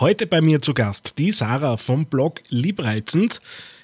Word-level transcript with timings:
Heute 0.00 0.28
bei 0.28 0.40
mir 0.40 0.60
zu 0.60 0.74
Gast 0.74 1.18
die 1.18 1.32
Sarah 1.32 1.76
vom 1.76 2.06
Blog 2.06 2.40
Liebreizend. 2.50 3.40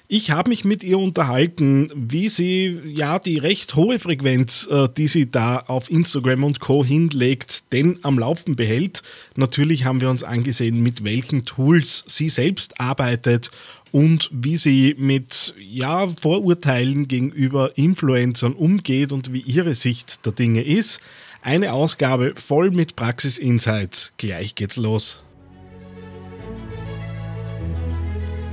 Ich 0.07 0.31
habe 0.31 0.49
mich 0.49 0.63
mit 0.63 0.81
ihr 0.81 0.97
unterhalten, 0.97 1.91
wie 1.93 2.29
sie 2.29 2.79
ja 2.85 3.19
die 3.19 3.37
recht 3.37 3.75
hohe 3.75 3.99
Frequenz, 3.99 4.65
äh, 4.71 4.87
die 4.95 5.09
sie 5.09 5.29
da 5.29 5.57
auf 5.57 5.91
Instagram 5.91 6.45
und 6.45 6.61
Co. 6.61 6.85
hinlegt, 6.85 7.73
denn 7.73 7.99
am 8.03 8.17
Laufen 8.17 8.55
behält. 8.55 9.03
Natürlich 9.35 9.83
haben 9.83 9.99
wir 9.99 10.09
uns 10.09 10.23
angesehen, 10.23 10.81
mit 10.81 11.03
welchen 11.03 11.43
Tools 11.43 12.05
sie 12.07 12.29
selbst 12.29 12.79
arbeitet 12.79 13.51
und 13.91 14.29
wie 14.31 14.55
sie 14.55 14.95
mit 14.97 15.53
ja, 15.59 16.07
Vorurteilen 16.07 17.09
gegenüber 17.09 17.77
Influencern 17.77 18.53
umgeht 18.53 19.11
und 19.11 19.33
wie 19.33 19.41
ihre 19.41 19.75
Sicht 19.75 20.25
der 20.25 20.31
Dinge 20.31 20.63
ist. 20.63 21.01
Eine 21.41 21.73
Ausgabe 21.73 22.35
voll 22.37 22.71
mit 22.71 22.95
Praxis-Insights. 22.95 24.13
Gleich 24.17 24.55
geht's 24.55 24.77
los. 24.77 25.24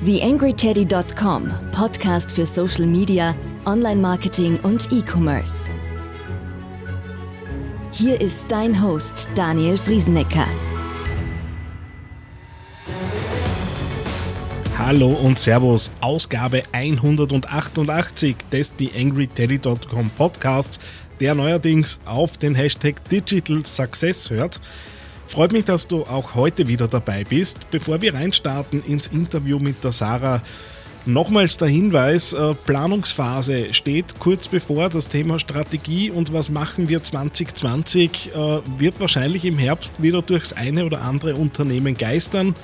TheAngryTeddy.com, 0.05 1.53
Podcast 1.71 2.33
für 2.33 2.45
Social 2.45 2.87
Media, 2.87 3.37
Online-Marketing 3.67 4.59
und 4.65 4.91
E-Commerce. 4.91 5.71
Hier 7.93 8.21
ist 8.21 8.47
dein 8.49 8.83
Host 8.83 9.29
Daniel 9.37 9.79
Friesenecker. 9.79 10.49
Hallo 14.77 15.11
und 15.11 15.39
Servus, 15.39 15.93
Ausgabe 16.01 16.65
188 16.73 18.35
des 18.51 18.75
TheAngryTeddy.com 18.75 20.11
Podcasts, 20.19 20.81
der 21.21 21.37
neuerdings 21.37 22.01
auf 22.07 22.37
den 22.39 22.57
Hashtag 22.57 22.97
Digital 23.09 23.65
Success 23.65 24.29
hört. 24.31 24.59
Freut 25.27 25.53
mich, 25.53 25.65
dass 25.65 25.87
du 25.87 26.03
auch 26.03 26.35
heute 26.35 26.69
wieder 26.69 26.89
dabei 26.89 27.25
bist. 27.25 27.71
Bevor 27.71 28.01
wir 28.01 28.15
reinstarten 28.15 28.85
ins 28.85 29.07
Interview 29.07 29.59
mit 29.59 29.83
der 29.83 29.93
Sarah, 29.93 30.43
Nochmals 31.05 31.57
der 31.57 31.67
Hinweis, 31.67 32.33
äh, 32.33 32.55
Planungsphase 32.55 33.75
steht 33.75 34.21
kurz 34.21 34.47
bevor 34.47 34.89
das 34.89 35.09
Thema 35.09 35.41
Strategie 35.41 36.13
und 36.13 36.33
was 36.33 36.49
machen 36.49 36.89
wir 36.89 37.03
2020 37.03 38.31
äh, 38.33 38.61
wird 38.79 39.01
wahrscheinlich 39.01 39.45
im 39.45 39.59
Herbst 39.59 39.95
wieder 39.99 40.23
durchs 40.23 40.53
eine 40.53 40.87
oder 40.87 41.03
andere 41.03 41.35
Unternehmen 41.35 41.97
geistern. 41.97 42.55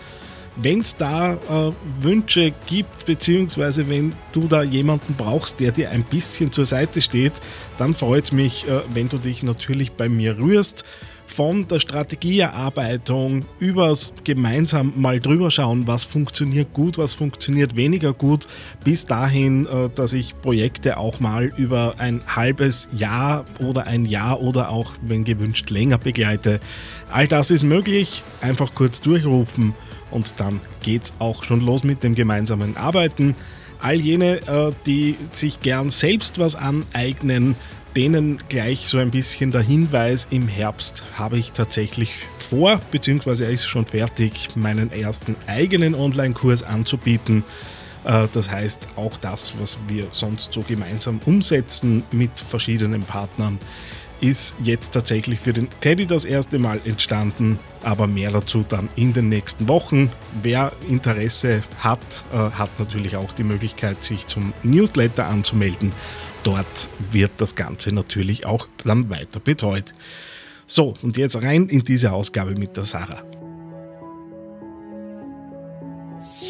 Wenn 0.54 0.80
es 0.80 0.94
da 0.94 1.32
äh, 1.32 1.72
Wünsche 2.00 2.52
gibt, 2.66 3.06
beziehungsweise 3.06 3.88
wenn 3.88 4.12
du 4.32 4.46
da 4.46 4.62
jemanden 4.62 5.16
brauchst, 5.18 5.58
der 5.58 5.72
dir 5.72 5.90
ein 5.90 6.04
bisschen 6.04 6.52
zur 6.52 6.66
Seite 6.66 7.02
steht, 7.02 7.32
dann 7.76 7.92
freut 7.96 8.26
es 8.26 8.32
mich, 8.32 8.66
wenn 8.94 9.08
du 9.08 9.18
dich 9.18 9.42
natürlich 9.42 9.92
bei 9.92 10.08
mir 10.08 10.38
rührst 10.38 10.84
von 11.28 11.68
der 11.68 11.78
Strategieerarbeitung 11.78 13.44
übers 13.60 14.12
gemeinsam 14.24 14.92
mal 14.96 15.20
drüber 15.20 15.50
schauen, 15.50 15.86
was 15.86 16.04
funktioniert 16.04 16.72
gut, 16.72 16.98
was 16.98 17.14
funktioniert 17.14 17.76
weniger 17.76 18.12
gut, 18.12 18.48
bis 18.82 19.06
dahin, 19.06 19.66
äh, 19.66 19.88
dass 19.94 20.14
ich 20.14 20.40
Projekte 20.40 20.96
auch 20.96 21.20
mal 21.20 21.52
über 21.56 21.94
ein 21.98 22.22
halbes 22.26 22.88
Jahr 22.92 23.44
oder 23.60 23.86
ein 23.86 24.04
Jahr 24.04 24.40
oder 24.40 24.70
auch, 24.70 24.92
wenn 25.02 25.24
gewünscht, 25.24 25.70
länger 25.70 25.98
begleite. 25.98 26.60
All 27.10 27.28
das 27.28 27.50
ist 27.50 27.62
möglich. 27.62 28.22
Einfach 28.40 28.74
kurz 28.74 29.00
durchrufen 29.00 29.74
und 30.10 30.34
dann 30.38 30.60
geht's 30.82 31.14
auch 31.18 31.44
schon 31.44 31.60
los 31.64 31.84
mit 31.84 32.02
dem 32.02 32.14
gemeinsamen 32.14 32.76
Arbeiten. 32.76 33.34
All 33.80 33.94
jene, 33.94 34.40
äh, 34.48 34.72
die 34.86 35.16
sich 35.30 35.60
gern 35.60 35.90
selbst 35.90 36.38
was 36.38 36.56
aneignen, 36.56 37.54
denen 37.96 38.38
gleich 38.48 38.88
so 38.88 38.98
ein 38.98 39.10
bisschen 39.10 39.50
der 39.50 39.62
Hinweis, 39.62 40.28
im 40.30 40.48
Herbst 40.48 41.02
habe 41.16 41.38
ich 41.38 41.52
tatsächlich 41.52 42.12
vor, 42.48 42.80
beziehungsweise 42.90 43.44
er 43.44 43.50
ist 43.50 43.66
schon 43.66 43.86
fertig, 43.86 44.50
meinen 44.56 44.92
ersten 44.92 45.36
eigenen 45.46 45.94
Online-Kurs 45.94 46.62
anzubieten. 46.62 47.44
Äh, 48.04 48.26
das 48.32 48.50
heißt, 48.50 48.88
auch 48.96 49.16
das, 49.18 49.54
was 49.60 49.78
wir 49.86 50.08
sonst 50.12 50.52
so 50.52 50.62
gemeinsam 50.62 51.20
umsetzen 51.26 52.04
mit 52.12 52.30
verschiedenen 52.30 53.02
Partnern, 53.02 53.58
ist 54.20 54.54
jetzt 54.62 54.92
tatsächlich 54.92 55.40
für 55.40 55.52
den 55.52 55.68
Teddy 55.80 56.06
das 56.06 56.24
erste 56.24 56.58
Mal 56.58 56.80
entstanden, 56.84 57.58
aber 57.82 58.06
mehr 58.06 58.30
dazu 58.30 58.64
dann 58.68 58.88
in 58.96 59.12
den 59.12 59.28
nächsten 59.28 59.68
Wochen. 59.68 60.10
Wer 60.42 60.72
Interesse 60.88 61.62
hat, 61.78 62.24
äh, 62.32 62.36
hat 62.36 62.70
natürlich 62.78 63.16
auch 63.16 63.32
die 63.32 63.44
Möglichkeit, 63.44 64.02
sich 64.02 64.26
zum 64.26 64.52
Newsletter 64.62 65.26
anzumelden. 65.26 65.92
Dort 66.42 66.90
wird 67.10 67.32
das 67.38 67.54
Ganze 67.54 67.92
natürlich 67.92 68.46
auch 68.46 68.66
dann 68.84 69.10
weiter 69.10 69.40
betreut. 69.40 69.92
So, 70.66 70.94
und 71.02 71.16
jetzt 71.16 71.42
rein 71.42 71.68
in 71.68 71.80
diese 71.80 72.12
Ausgabe 72.12 72.52
mit 72.52 72.76
der 72.76 72.84
Sarah. 72.84 73.22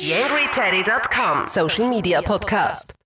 YangryTeddy.com 0.03 1.47
Social 1.47 1.89
Media 1.89 2.23
Podcast. 2.23 2.98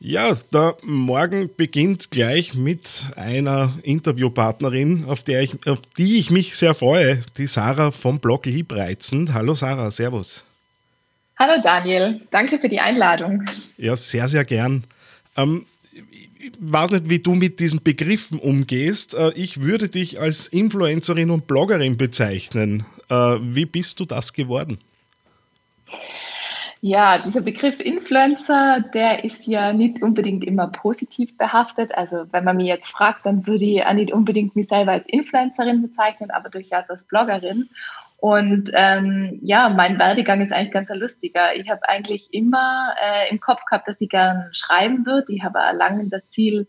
Ja, 0.00 0.32
der 0.52 0.76
Morgen 0.82 1.50
beginnt 1.56 2.12
gleich 2.12 2.54
mit 2.54 3.06
einer 3.16 3.76
Interviewpartnerin, 3.82 5.04
auf, 5.06 5.24
der 5.24 5.42
ich, 5.42 5.66
auf 5.66 5.80
die 5.96 6.20
ich 6.20 6.30
mich 6.30 6.54
sehr 6.54 6.76
freue, 6.76 7.20
die 7.36 7.48
Sarah 7.48 7.90
vom 7.90 8.20
Blog 8.20 8.46
Liebreizend. 8.46 9.32
Hallo 9.34 9.56
Sarah, 9.56 9.90
Servus. 9.90 10.44
Hallo 11.36 11.60
Daniel, 11.64 12.20
danke 12.30 12.60
für 12.60 12.68
die 12.68 12.78
Einladung. 12.78 13.44
Ja, 13.76 13.96
sehr, 13.96 14.28
sehr 14.28 14.44
gern. 14.44 14.84
Ähm, 15.36 15.66
ich 16.38 16.52
weiß 16.60 16.92
nicht, 16.92 17.10
wie 17.10 17.18
du 17.18 17.34
mit 17.34 17.58
diesen 17.58 17.82
Begriffen 17.82 18.38
umgehst. 18.38 19.14
Äh, 19.14 19.32
ich 19.34 19.62
würde 19.62 19.88
dich 19.88 20.20
als 20.20 20.46
Influencerin 20.46 21.30
und 21.30 21.48
Bloggerin 21.48 21.96
bezeichnen. 21.96 22.86
Äh, 23.08 23.14
wie 23.14 23.66
bist 23.66 23.98
du 23.98 24.04
das 24.04 24.32
geworden? 24.32 24.78
Ja, 26.80 27.18
dieser 27.18 27.40
Begriff 27.40 27.80
Influencer, 27.80 28.84
der 28.94 29.24
ist 29.24 29.46
ja 29.46 29.72
nicht 29.72 30.00
unbedingt 30.00 30.44
immer 30.44 30.68
positiv 30.68 31.36
behaftet. 31.36 31.92
Also 31.96 32.26
wenn 32.30 32.44
man 32.44 32.56
mich 32.56 32.68
jetzt 32.68 32.88
fragt, 32.88 33.26
dann 33.26 33.48
würde 33.48 33.64
ich 33.64 33.84
auch 33.84 33.92
nicht 33.94 34.12
unbedingt 34.12 34.54
mich 34.54 34.68
selber 34.68 34.92
als 34.92 35.08
Influencerin 35.08 35.82
bezeichnen, 35.82 36.30
aber 36.30 36.50
durchaus 36.50 36.88
als 36.88 37.04
Bloggerin. 37.04 37.68
Und 38.18 38.70
ähm, 38.74 39.40
ja, 39.42 39.68
mein 39.68 39.98
Werdegang 39.98 40.40
ist 40.40 40.52
eigentlich 40.52 40.70
ganz 40.70 40.90
lustiger. 40.90 41.56
Ich 41.56 41.68
habe 41.68 41.88
eigentlich 41.88 42.28
immer 42.32 42.94
äh, 43.02 43.30
im 43.30 43.40
Kopf 43.40 43.64
gehabt, 43.64 43.88
dass 43.88 44.00
ich 44.00 44.08
gern 44.08 44.48
schreiben 44.52 45.04
würde. 45.04 45.32
Ich 45.32 45.42
habe 45.42 45.58
lange 45.76 46.08
das 46.08 46.28
Ziel 46.28 46.68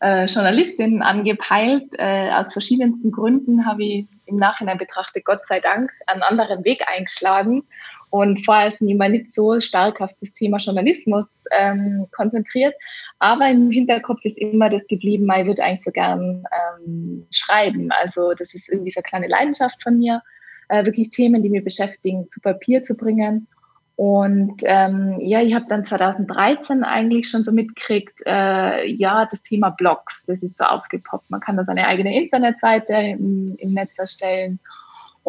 äh, 0.00 0.24
Journalistin 0.24 1.02
angepeilt. 1.02 1.92
Äh, 1.98 2.30
aus 2.30 2.54
verschiedensten 2.54 3.12
Gründen 3.12 3.66
habe 3.66 3.84
ich 3.84 4.06
im 4.24 4.36
Nachhinein 4.36 4.78
betrachtet, 4.78 5.24
Gott 5.26 5.46
sei 5.48 5.60
Dank, 5.60 5.90
einen 6.06 6.22
anderen 6.22 6.64
Weg 6.64 6.86
eingeschlagen 6.88 7.64
und 8.10 8.44
vorher 8.44 8.68
ist 8.68 8.80
niemand 8.80 9.12
nicht 9.12 9.32
so 9.32 9.60
stark 9.60 10.00
auf 10.00 10.10
das 10.20 10.32
Thema 10.32 10.58
Journalismus 10.58 11.44
ähm, 11.56 12.06
konzentriert. 12.10 12.74
Aber 13.20 13.48
im 13.48 13.70
Hinterkopf 13.70 14.24
ist 14.24 14.36
immer 14.38 14.68
das 14.68 14.86
geblieben, 14.88 15.30
ich 15.38 15.46
würde 15.46 15.62
eigentlich 15.62 15.84
so 15.84 15.92
gern 15.92 16.44
ähm, 16.84 17.26
schreiben. 17.30 17.90
Also 17.92 18.32
das 18.36 18.52
ist 18.54 18.68
irgendwie 18.68 18.90
so 18.90 18.98
eine 18.98 19.08
kleine 19.08 19.28
Leidenschaft 19.28 19.82
von 19.82 19.98
mir, 19.98 20.22
äh, 20.68 20.84
wirklich 20.84 21.10
Themen, 21.10 21.42
die 21.42 21.50
mir 21.50 21.62
beschäftigen, 21.62 22.28
zu 22.30 22.40
Papier 22.40 22.82
zu 22.82 22.96
bringen. 22.96 23.46
Und 23.94 24.62
ähm, 24.64 25.16
ja, 25.20 25.42
ich 25.42 25.54
habe 25.54 25.66
dann 25.68 25.84
2013 25.84 26.84
eigentlich 26.84 27.28
schon 27.28 27.44
so 27.44 27.52
mitgekriegt, 27.52 28.20
äh, 28.26 28.86
ja, 28.90 29.26
das 29.30 29.42
Thema 29.42 29.70
Blogs, 29.70 30.24
das 30.24 30.42
ist 30.42 30.56
so 30.56 30.64
aufgepoppt. 30.64 31.30
Man 31.30 31.40
kann 31.40 31.58
da 31.58 31.64
seine 31.64 31.86
eigene 31.86 32.16
Internetseite 32.16 32.94
im, 32.94 33.56
im 33.58 33.74
Netz 33.74 33.98
erstellen. 33.98 34.58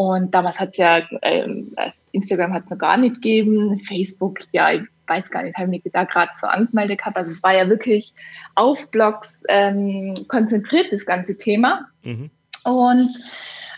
Und 0.01 0.33
damals 0.33 0.59
hat 0.59 0.71
es 0.71 0.77
ja, 0.77 1.01
ähm, 1.21 1.75
Instagram 2.11 2.53
hat 2.53 2.63
es 2.63 2.71
noch 2.71 2.79
gar 2.79 2.97
nicht 2.97 3.15
gegeben, 3.15 3.79
Facebook, 3.83 4.39
ja, 4.51 4.71
ich 4.71 4.81
weiß 5.05 5.29
gar 5.29 5.43
nicht, 5.43 5.55
habe 5.57 5.67
mich 5.67 5.83
da 5.93 6.05
gerade 6.05 6.31
so 6.37 6.47
angemeldet 6.47 6.97
gehabt. 6.97 7.17
Also 7.17 7.29
es 7.29 7.43
war 7.43 7.53
ja 7.53 7.69
wirklich 7.69 8.15
auf 8.55 8.89
Blogs 8.89 9.43
ähm, 9.47 10.15
konzentriert, 10.27 10.87
das 10.91 11.05
ganze 11.05 11.37
Thema. 11.37 11.87
Mhm. 12.01 12.31
Und 12.63 13.09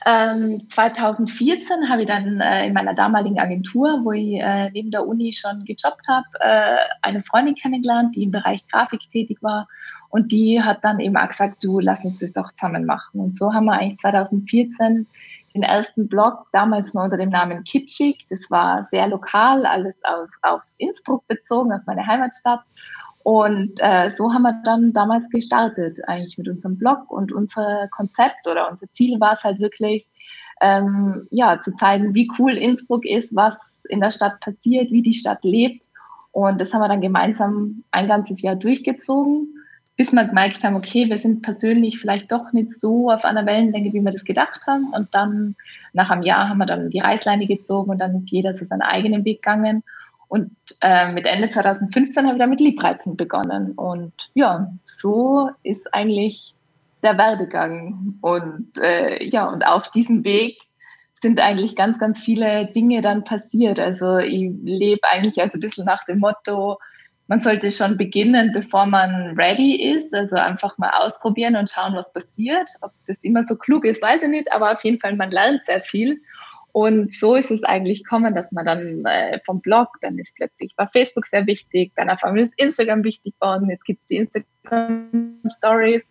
ähm, 0.05 0.69
2014 0.69 1.89
habe 1.89 2.03
ich 2.03 2.07
dann 2.07 2.39
äh, 2.39 2.67
in 2.67 2.73
meiner 2.73 2.93
damaligen 2.93 3.39
Agentur, 3.39 3.99
wo 4.05 4.13
ich 4.13 4.39
äh, 4.39 4.71
neben 4.71 4.91
der 4.91 5.05
Uni 5.05 5.33
schon 5.33 5.65
gejobbt 5.65 6.07
habe, 6.07 6.25
äh, 6.39 6.77
eine 7.01 7.21
Freundin 7.23 7.55
kennengelernt, 7.55 8.15
die 8.15 8.23
im 8.23 8.31
Bereich 8.31 8.65
Grafik 8.69 9.01
tätig 9.09 9.39
war. 9.41 9.67
Und 10.07 10.31
die 10.31 10.61
hat 10.61 10.85
dann 10.85 11.01
eben 11.01 11.17
auch 11.17 11.27
gesagt, 11.27 11.61
du 11.65 11.81
lass 11.81 12.05
uns 12.05 12.17
das 12.17 12.31
doch 12.31 12.49
zusammen 12.53 12.85
machen. 12.85 13.19
Und 13.19 13.35
so 13.35 13.53
haben 13.53 13.65
wir 13.65 13.73
eigentlich 13.73 13.97
2014 13.97 15.07
den 15.53 15.63
ersten 15.63 16.07
Blog, 16.07 16.47
damals 16.51 16.93
nur 16.93 17.03
unter 17.03 17.17
dem 17.17 17.29
Namen 17.29 17.63
Kitschig. 17.63 18.25
Das 18.29 18.49
war 18.51 18.83
sehr 18.85 19.07
lokal, 19.07 19.65
alles 19.65 19.95
auf, 20.03 20.29
auf 20.41 20.63
Innsbruck 20.77 21.27
bezogen, 21.27 21.71
auf 21.71 21.81
meine 21.85 22.05
Heimatstadt. 22.05 22.63
Und 23.23 23.79
äh, 23.79 24.11
so 24.11 24.33
haben 24.33 24.43
wir 24.43 24.61
dann 24.65 24.91
damals 24.91 25.29
gestartet, 25.29 25.99
eigentlich 26.07 26.37
mit 26.37 26.49
unserem 26.49 26.77
Blog. 26.77 27.09
Und 27.09 27.31
unser 27.31 27.87
Konzept 27.89 28.47
oder 28.49 28.69
unser 28.69 28.91
Ziel 28.91 29.19
war 29.19 29.33
es 29.33 29.43
halt 29.43 29.59
wirklich, 29.59 30.09
ähm, 30.61 31.27
ja, 31.31 31.59
zu 31.59 31.73
zeigen, 31.73 32.13
wie 32.13 32.29
cool 32.37 32.57
Innsbruck 32.57 33.05
ist, 33.05 33.35
was 33.35 33.85
in 33.89 34.01
der 34.01 34.11
Stadt 34.11 34.39
passiert, 34.41 34.91
wie 34.91 35.01
die 35.01 35.13
Stadt 35.13 35.43
lebt. 35.43 35.89
Und 36.31 36.59
das 36.59 36.73
haben 36.73 36.81
wir 36.81 36.89
dann 36.89 37.01
gemeinsam 37.01 37.83
ein 37.91 38.07
ganzes 38.07 38.41
Jahr 38.41 38.55
durchgezogen 38.55 39.53
bis 39.95 40.11
wir 40.11 40.25
gemerkt 40.25 40.63
haben, 40.63 40.75
okay, 40.75 41.07
wir 41.09 41.19
sind 41.19 41.43
persönlich 41.43 41.99
vielleicht 41.99 42.31
doch 42.31 42.51
nicht 42.51 42.73
so 42.73 43.11
auf 43.11 43.25
einer 43.25 43.45
Wellenlänge, 43.45 43.93
wie 43.93 44.01
wir 44.01 44.11
das 44.11 44.25
gedacht 44.25 44.61
haben. 44.65 44.91
Und 44.91 45.13
dann 45.13 45.55
nach 45.93 46.09
einem 46.09 46.23
Jahr 46.23 46.49
haben 46.49 46.57
wir 46.57 46.65
dann 46.65 46.89
die 46.89 46.99
Reißleine 46.99 47.45
gezogen 47.45 47.91
und 47.91 47.99
dann 47.99 48.15
ist 48.15 48.31
jeder 48.31 48.53
so 48.53 48.65
seinen 48.65 48.81
eigenen 48.81 49.23
Weg 49.23 49.43
gegangen. 49.43 49.83
Und 50.27 50.51
äh, 50.81 51.11
mit 51.11 51.27
Ende 51.27 51.49
2015 51.49 52.25
habe 52.25 52.35
ich 52.35 52.39
dann 52.39 52.49
mit 52.49 52.59
Liebreizen 52.59 53.15
begonnen. 53.15 53.73
Und 53.73 54.31
ja, 54.33 54.73
so 54.83 55.51
ist 55.61 55.93
eigentlich 55.93 56.55
der 57.03 57.19
Werdegang. 57.19 58.15
Und 58.21 58.71
äh, 58.81 59.23
ja, 59.23 59.45
und 59.45 59.67
auf 59.67 59.89
diesem 59.89 60.23
Weg 60.23 60.57
sind 61.21 61.39
eigentlich 61.39 61.75
ganz, 61.75 61.99
ganz 61.99 62.19
viele 62.19 62.65
Dinge 62.65 63.01
dann 63.01 63.23
passiert. 63.23 63.79
Also 63.79 64.17
ich 64.17 64.51
lebe 64.63 65.07
eigentlich 65.11 65.39
also 65.39 65.57
ein 65.57 65.61
bisschen 65.61 65.85
nach 65.85 66.03
dem 66.05 66.17
Motto, 66.17 66.79
man 67.27 67.41
sollte 67.41 67.71
schon 67.71 67.97
beginnen, 67.97 68.51
bevor 68.53 68.85
man 68.85 69.37
ready 69.37 69.93
ist. 69.95 70.13
Also 70.13 70.35
einfach 70.35 70.77
mal 70.77 70.91
ausprobieren 70.91 71.55
und 71.55 71.69
schauen, 71.69 71.95
was 71.95 72.11
passiert. 72.11 72.69
Ob 72.81 72.91
das 73.07 73.23
immer 73.23 73.43
so 73.43 73.55
klug 73.55 73.85
ist, 73.85 74.01
weiß 74.01 74.21
ich 74.23 74.29
nicht, 74.29 74.51
aber 74.51 74.73
auf 74.73 74.83
jeden 74.83 74.99
Fall, 74.99 75.15
man 75.15 75.31
lernt 75.31 75.65
sehr 75.65 75.81
viel. 75.81 76.21
Und 76.73 77.11
so 77.11 77.35
ist 77.35 77.51
es 77.51 77.63
eigentlich 77.63 78.03
gekommen, 78.03 78.33
dass 78.33 78.51
man 78.51 78.65
dann 78.65 79.05
äh, 79.05 79.39
vom 79.45 79.61
Blog, 79.61 79.89
dann 80.01 80.17
ist 80.17 80.35
plötzlich 80.35 80.73
war 80.75 80.87
Facebook 80.87 81.27
sehr 81.27 81.45
wichtig, 81.45 81.91
dann 81.95 82.09
auf 82.09 82.23
einmal 82.23 82.41
ist 82.41 82.59
Instagram 82.59 83.03
wichtig 83.03 83.35
geworden, 83.39 83.69
jetzt 83.69 83.85
gibt 83.85 83.99
es 84.01 84.07
die 84.07 84.17
Instagram 84.17 85.39
Stories. 85.47 86.03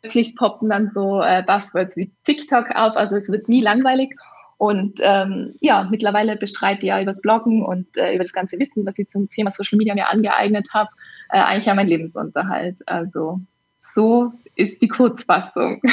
Plötzlich 0.00 0.36
poppen 0.36 0.68
dann 0.70 0.86
so 0.86 1.20
äh, 1.20 1.42
Buzzwords 1.44 1.96
wie 1.96 2.12
TikTok 2.22 2.70
auf, 2.70 2.96
also 2.96 3.16
es 3.16 3.28
wird 3.28 3.48
nie 3.48 3.62
langweilig. 3.62 4.14
Und 4.58 5.00
ähm, 5.02 5.54
ja, 5.60 5.88
mittlerweile 5.90 6.36
bestreite 6.36 6.82
ich 6.82 6.88
ja 6.88 7.00
über 7.00 7.12
das 7.12 7.20
Bloggen 7.20 7.64
und 7.64 7.96
äh, 7.96 8.14
über 8.14 8.22
das 8.22 8.32
ganze 8.32 8.58
Wissen, 8.58 8.86
was 8.86 8.98
ich 8.98 9.08
zum 9.08 9.28
Thema 9.28 9.50
Social 9.50 9.76
Media 9.76 9.94
mir 9.94 10.08
angeeignet 10.08 10.68
habe, 10.72 10.90
äh, 11.30 11.38
eigentlich 11.38 11.66
ja 11.66 11.74
mein 11.74 11.88
Lebensunterhalt. 11.88 12.80
Also 12.86 13.40
so 13.78 14.32
ist 14.54 14.80
die 14.82 14.88
Kurzfassung. 14.88 15.80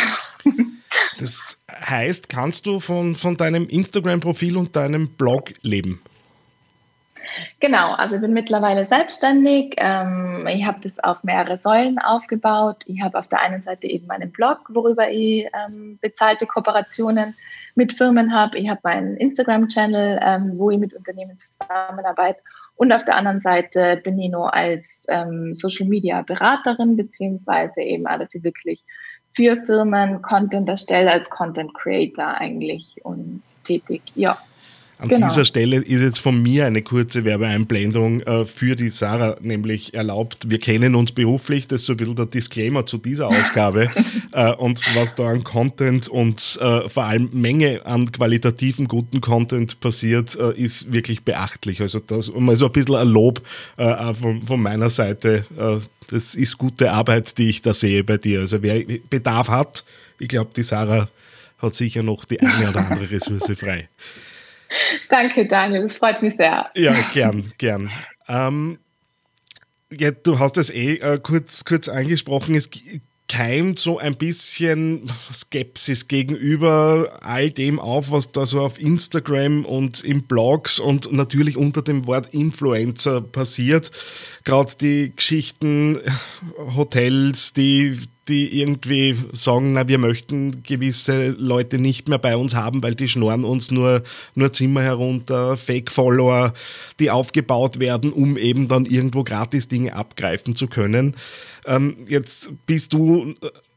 Das 1.19 1.57
heißt, 1.69 2.29
kannst 2.29 2.65
du 2.65 2.79
von, 2.79 3.13
von 3.13 3.35
deinem 3.35 3.67
Instagram-Profil 3.67 4.57
und 4.57 4.75
deinem 4.75 5.09
Blog 5.09 5.51
leben? 5.61 6.01
Genau, 7.59 7.93
also 7.93 8.15
ich 8.15 8.21
bin 8.21 8.33
mittlerweile 8.33 8.85
selbstständig. 8.85 9.75
Ähm, 9.77 10.47
ich 10.47 10.65
habe 10.65 10.79
das 10.81 10.99
auf 10.99 11.23
mehrere 11.23 11.61
Säulen 11.61 11.99
aufgebaut. 11.99 12.83
Ich 12.85 13.01
habe 13.01 13.19
auf 13.19 13.27
der 13.27 13.41
einen 13.41 13.61
Seite 13.61 13.87
eben 13.87 14.07
meinen 14.07 14.31
Blog, 14.31 14.59
worüber 14.69 15.11
ich 15.11 15.45
ähm, 15.53 15.99
bezahlte 16.01 16.47
Kooperationen 16.47 17.35
mit 17.79 17.93
Firmen 17.93 18.33
habe. 18.33 18.57
Ich 18.57 18.69
habe 18.69 18.81
meinen 18.83 19.15
Instagram-Channel, 19.15 20.19
ähm, 20.21 20.51
wo 20.57 20.69
ich 20.69 20.77
mit 20.77 20.93
Unternehmen 20.93 21.37
zusammenarbeite. 21.37 22.41
Und 22.75 22.91
auf 22.91 23.05
der 23.05 23.15
anderen 23.15 23.39
Seite 23.39 24.01
bin 24.03 24.19
ich 24.19 24.29
nur 24.29 24.53
als 24.53 25.07
ähm, 25.09 25.53
Social-Media-Beraterin, 25.53 26.97
beziehungsweise 26.97 27.81
eben, 27.81 28.03
dass 28.03 28.35
ich 28.35 28.43
wirklich 28.43 28.83
für 29.33 29.63
Firmen 29.63 30.21
Content 30.21 30.67
erstelle, 30.67 31.11
als 31.11 31.29
Content 31.29 31.73
Creator 31.73 32.25
eigentlich 32.25 32.97
und 33.03 33.41
tätig. 33.63 34.01
Ja. 34.15 34.37
An 34.99 35.07
genau. 35.07 35.29
dieser 35.29 35.45
Stelle 35.45 35.77
ist 35.77 36.01
jetzt 36.01 36.19
von 36.19 36.43
mir 36.43 36.65
eine 36.65 36.81
kurze 36.81 37.23
Werbeeinblendung 37.23 38.19
äh, 38.19 38.43
für 38.43 38.75
die 38.75 38.89
Sarah 38.89 39.37
nämlich 39.39 39.93
erlaubt. 39.93 40.49
Wir 40.49 40.59
kennen 40.59 40.93
uns 40.93 41.13
beruflich, 41.13 41.67
das 41.67 41.81
ist 41.81 41.87
so 41.87 41.93
ein 41.93 41.97
bisschen 41.97 42.17
der 42.17 42.25
Disclaimer 42.25 42.85
zu 42.85 42.97
dieser 42.97 43.29
Ausgabe. 43.29 43.89
äh, 44.33 44.51
und 44.55 44.83
was 44.97 45.15
da 45.15 45.29
an 45.29 45.45
Content 45.45 46.09
und 46.09 46.59
äh, 46.61 46.89
vor 46.89 47.05
allem 47.05 47.29
Menge 47.31 47.85
an 47.85 48.11
qualitativen 48.11 48.89
guten 48.89 49.21
Content 49.21 49.79
passiert, 49.79 50.35
äh, 50.35 50.51
ist 50.51 50.91
wirklich 50.91 51.23
beachtlich. 51.23 51.79
Also 51.79 51.99
das 51.99 52.33
mal 52.33 52.57
so 52.57 52.65
ein 52.65 52.73
bisschen 52.73 52.95
ein 52.95 53.07
Lob 53.07 53.41
äh, 53.77 54.13
von, 54.13 54.41
von, 54.41 54.61
meiner 54.61 54.89
Seite. 54.89 55.45
Äh, 55.57 55.77
das 56.09 56.35
ist 56.35 56.57
gute 56.57 56.91
Arbeit, 56.91 57.37
die 57.37 57.47
ich 57.47 57.61
da 57.61 57.73
sehe 57.73 58.03
bei 58.03 58.17
dir. 58.17 58.41
Also 58.41 58.61
wer 58.61 58.83
Bedarf 59.09 59.47
hat, 59.47 59.85
ich 60.19 60.27
glaube, 60.27 60.51
die 60.53 60.63
Sarah 60.63 61.07
hat 61.59 61.73
sicher 61.73 62.03
noch 62.03 62.25
die 62.25 62.41
eine 62.41 62.69
oder 62.69 62.85
andere 62.85 63.09
Ressource 63.09 63.57
frei. 63.57 63.87
Danke, 65.09 65.47
Daniel, 65.47 65.83
das 65.83 65.97
freut 65.97 66.21
mich 66.21 66.35
sehr. 66.35 66.69
Ja, 66.75 66.93
gern, 67.13 67.51
gern. 67.57 67.91
Ähm, 68.27 68.79
ja, 69.91 70.11
du 70.11 70.39
hast 70.39 70.57
es 70.57 70.69
eh 70.69 70.95
äh, 70.95 71.19
kurz, 71.21 71.65
kurz 71.65 71.89
angesprochen. 71.89 72.55
Es 72.55 72.69
keimt 73.29 73.79
so 73.79 73.99
ein 73.99 74.15
bisschen 74.17 75.09
Skepsis 75.31 76.07
gegenüber 76.07 77.19
all 77.21 77.51
dem 77.51 77.79
auf, 77.79 78.11
was 78.11 78.31
da 78.31 78.45
so 78.45 78.61
auf 78.61 78.79
Instagram 78.79 79.65
und 79.65 80.03
in 80.03 80.23
Blogs 80.23 80.79
und 80.79 81.11
natürlich 81.13 81.55
unter 81.55 81.81
dem 81.81 82.07
Wort 82.07 82.33
Influencer 82.33 83.21
passiert. 83.21 83.91
Gerade 84.43 84.73
die 84.81 85.13
Geschichten, 85.15 85.99
Hotels, 86.75 87.53
die 87.53 87.97
die 88.29 88.61
irgendwie 88.61 89.17
sagen, 89.33 89.73
na, 89.73 89.87
wir 89.87 89.97
möchten 89.97 90.63
gewisse 90.63 91.29
Leute 91.29 91.79
nicht 91.79 92.07
mehr 92.07 92.19
bei 92.19 92.37
uns 92.37 92.55
haben, 92.55 92.81
weil 92.83 92.95
die 92.95 93.09
schnorren 93.09 93.43
uns 93.43 93.71
nur, 93.71 94.03
nur 94.35 94.53
Zimmer 94.53 94.81
herunter, 94.81 95.57
Fake-Follower, 95.57 96.53
die 96.99 97.11
aufgebaut 97.11 97.79
werden, 97.79 98.11
um 98.11 98.37
eben 98.37 98.67
dann 98.67 98.85
irgendwo 98.85 99.23
gratis 99.23 99.67
Dinge 99.67 99.95
abgreifen 99.95 100.55
zu 100.55 100.67
können. 100.67 101.15
Ähm, 101.65 101.97
jetzt 102.07 102.51
bist 102.65 102.93
du, 102.93 103.35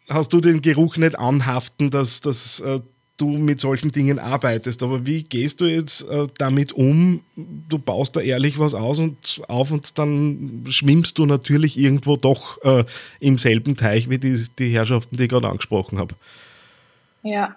hast 0.09 0.33
du 0.33 0.41
den 0.41 0.63
Geruch 0.63 0.97
nicht 0.97 1.19
anhaften, 1.19 1.91
dass, 1.91 2.21
dass 2.21 2.61
äh, 2.61 2.81
du 3.23 3.29
mit 3.29 3.61
solchen 3.61 3.93
Dingen 3.93 4.19
arbeitest. 4.19 4.83
Aber 4.83 5.07
wie 5.07 5.23
gehst 5.23 5.61
du 5.61 5.67
jetzt 5.67 6.03
äh, 6.09 6.27
damit 6.39 6.73
um? 6.73 7.23
Du 7.37 7.79
baust 7.79 8.17
da 8.17 8.21
ehrlich 8.21 8.59
was 8.59 8.75
aus 8.75 8.99
und 8.99 9.43
auf 9.49 9.71
und 9.71 9.97
dann 9.99 10.65
schwimmst 10.69 11.19
du 11.19 11.27
natürlich 11.27 11.79
irgendwo 11.79 12.17
doch 12.17 12.63
äh, 12.65 12.85
im 13.21 13.39
selben 13.39 13.77
Teich 13.77 14.11
wie 14.11 14.19
die, 14.19 14.45
die 14.59 14.71
Herrschaften, 14.71 15.17
die 15.17 15.25
ich 15.25 15.29
gerade 15.29 15.49
angesprochen 15.49 15.99
habe. 15.99 16.15
Ja, 17.25 17.55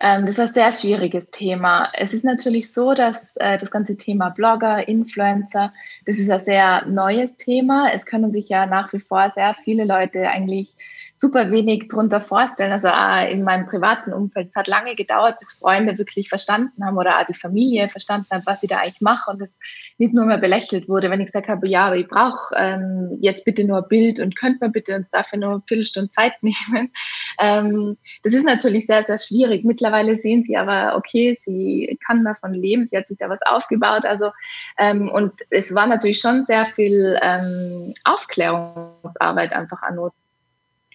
ähm, 0.00 0.22
das 0.22 0.38
ist 0.38 0.40
ein 0.40 0.54
sehr 0.54 0.72
schwieriges 0.72 1.30
Thema. 1.30 1.90
Es 1.92 2.14
ist 2.14 2.24
natürlich 2.24 2.72
so, 2.72 2.94
dass 2.94 3.36
äh, 3.36 3.58
das 3.58 3.70
ganze 3.70 3.98
Thema 3.98 4.30
Blogger, 4.30 4.88
Influencer, 4.88 5.74
das 6.04 6.18
ist 6.18 6.30
ein 6.30 6.44
sehr 6.44 6.86
neues 6.86 7.36
Thema. 7.36 7.90
Es 7.92 8.06
können 8.06 8.32
sich 8.32 8.48
ja 8.48 8.66
nach 8.66 8.92
wie 8.92 9.00
vor 9.00 9.30
sehr 9.30 9.54
viele 9.54 9.84
Leute 9.84 10.28
eigentlich 10.28 10.76
super 11.14 11.50
wenig 11.50 11.88
drunter 11.88 12.20
vorstellen. 12.20 12.72
Also 12.72 12.88
auch 12.88 13.28
in 13.28 13.44
meinem 13.44 13.66
privaten 13.66 14.12
Umfeld. 14.12 14.48
Es 14.48 14.56
hat 14.56 14.66
lange 14.66 14.96
gedauert, 14.96 15.38
bis 15.38 15.52
Freunde 15.52 15.98
wirklich 15.98 16.28
verstanden 16.28 16.84
haben 16.84 16.96
oder 16.96 17.18
auch 17.18 17.26
die 17.26 17.34
Familie 17.34 17.88
verstanden 17.88 18.26
hat, 18.30 18.46
was 18.46 18.62
ich 18.62 18.70
da 18.70 18.78
eigentlich 18.78 19.00
mache 19.00 19.30
und 19.30 19.40
es 19.42 19.54
nicht 19.98 20.14
nur 20.14 20.24
mehr 20.24 20.38
belächelt 20.38 20.88
wurde, 20.88 21.10
wenn 21.10 21.20
ich 21.20 21.26
gesagt 21.26 21.48
habe, 21.48 21.68
ja, 21.68 21.86
aber 21.86 21.96
ich 21.96 22.08
brauche 22.08 22.54
ähm, 22.56 23.18
jetzt 23.20 23.44
bitte 23.44 23.64
nur 23.64 23.78
ein 23.78 23.88
Bild 23.88 24.20
und 24.20 24.36
könnt 24.36 24.60
man 24.60 24.72
bitte 24.72 24.96
uns 24.96 25.10
dafür 25.10 25.38
nur 25.38 25.50
eine 25.50 25.62
Viertelstunde 25.66 26.10
Zeit 26.10 26.32
nehmen. 26.42 26.90
Ähm, 27.38 27.96
das 28.22 28.32
ist 28.32 28.44
natürlich 28.44 28.86
sehr, 28.86 29.04
sehr 29.04 29.18
schwierig. 29.18 29.64
Mittlerweile 29.64 30.16
sehen 30.16 30.42
sie 30.42 30.56
aber, 30.56 30.96
okay, 30.96 31.38
sie 31.40 31.98
kann 32.06 32.24
davon 32.24 32.54
leben, 32.54 32.86
sie 32.86 32.96
hat 32.96 33.06
sich 33.06 33.18
da 33.18 33.28
was 33.28 33.42
aufgebaut. 33.42 34.04
Also 34.04 34.30
ähm, 34.78 35.08
und 35.10 35.32
es 35.50 35.74
war 35.74 35.86
natürlich 35.92 36.18
schon 36.18 36.44
sehr 36.44 36.66
viel 36.66 37.18
ähm, 37.22 37.94
Aufklärungsarbeit 38.04 39.52
einfach 39.52 39.82
an 39.82 39.96
Not 39.96 40.14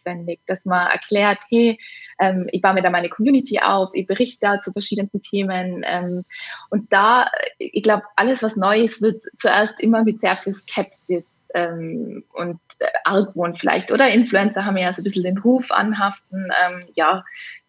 notwendig, 0.07 0.39
dass 0.45 0.65
man 0.65 0.87
erklärt, 0.87 1.39
hey, 1.49 1.79
ähm, 2.19 2.47
ich 2.51 2.61
baue 2.61 2.73
mir 2.73 2.81
da 2.81 2.89
meine 2.89 3.09
Community 3.09 3.59
auf, 3.59 3.89
ich 3.93 4.07
berichte 4.07 4.39
da 4.41 4.59
zu 4.59 4.71
verschiedenen 4.71 5.09
Themen. 5.21 5.83
Ähm, 5.85 6.23
und 6.69 6.91
da, 6.91 7.29
ich 7.59 7.83
glaube, 7.83 8.03
alles, 8.15 8.41
was 8.43 8.55
neu 8.55 8.81
ist, 8.81 9.01
wird 9.01 9.23
zuerst 9.37 9.79
immer 9.79 10.03
mit 10.03 10.19
sehr 10.19 10.35
viel 10.35 10.53
Skepsis 10.53 11.49
ähm, 11.53 12.23
und 12.33 12.59
Argwohn 13.03 13.55
vielleicht. 13.55 13.91
Oder 13.91 14.09
Influencer 14.09 14.65
haben 14.65 14.77
ja 14.77 14.91
so 14.91 15.01
ein 15.01 15.03
bisschen 15.03 15.23
den 15.23 15.37
Ruf 15.37 15.71
anhaften. 15.71 16.49
Ähm, 16.65 16.79
ja, 16.95 17.23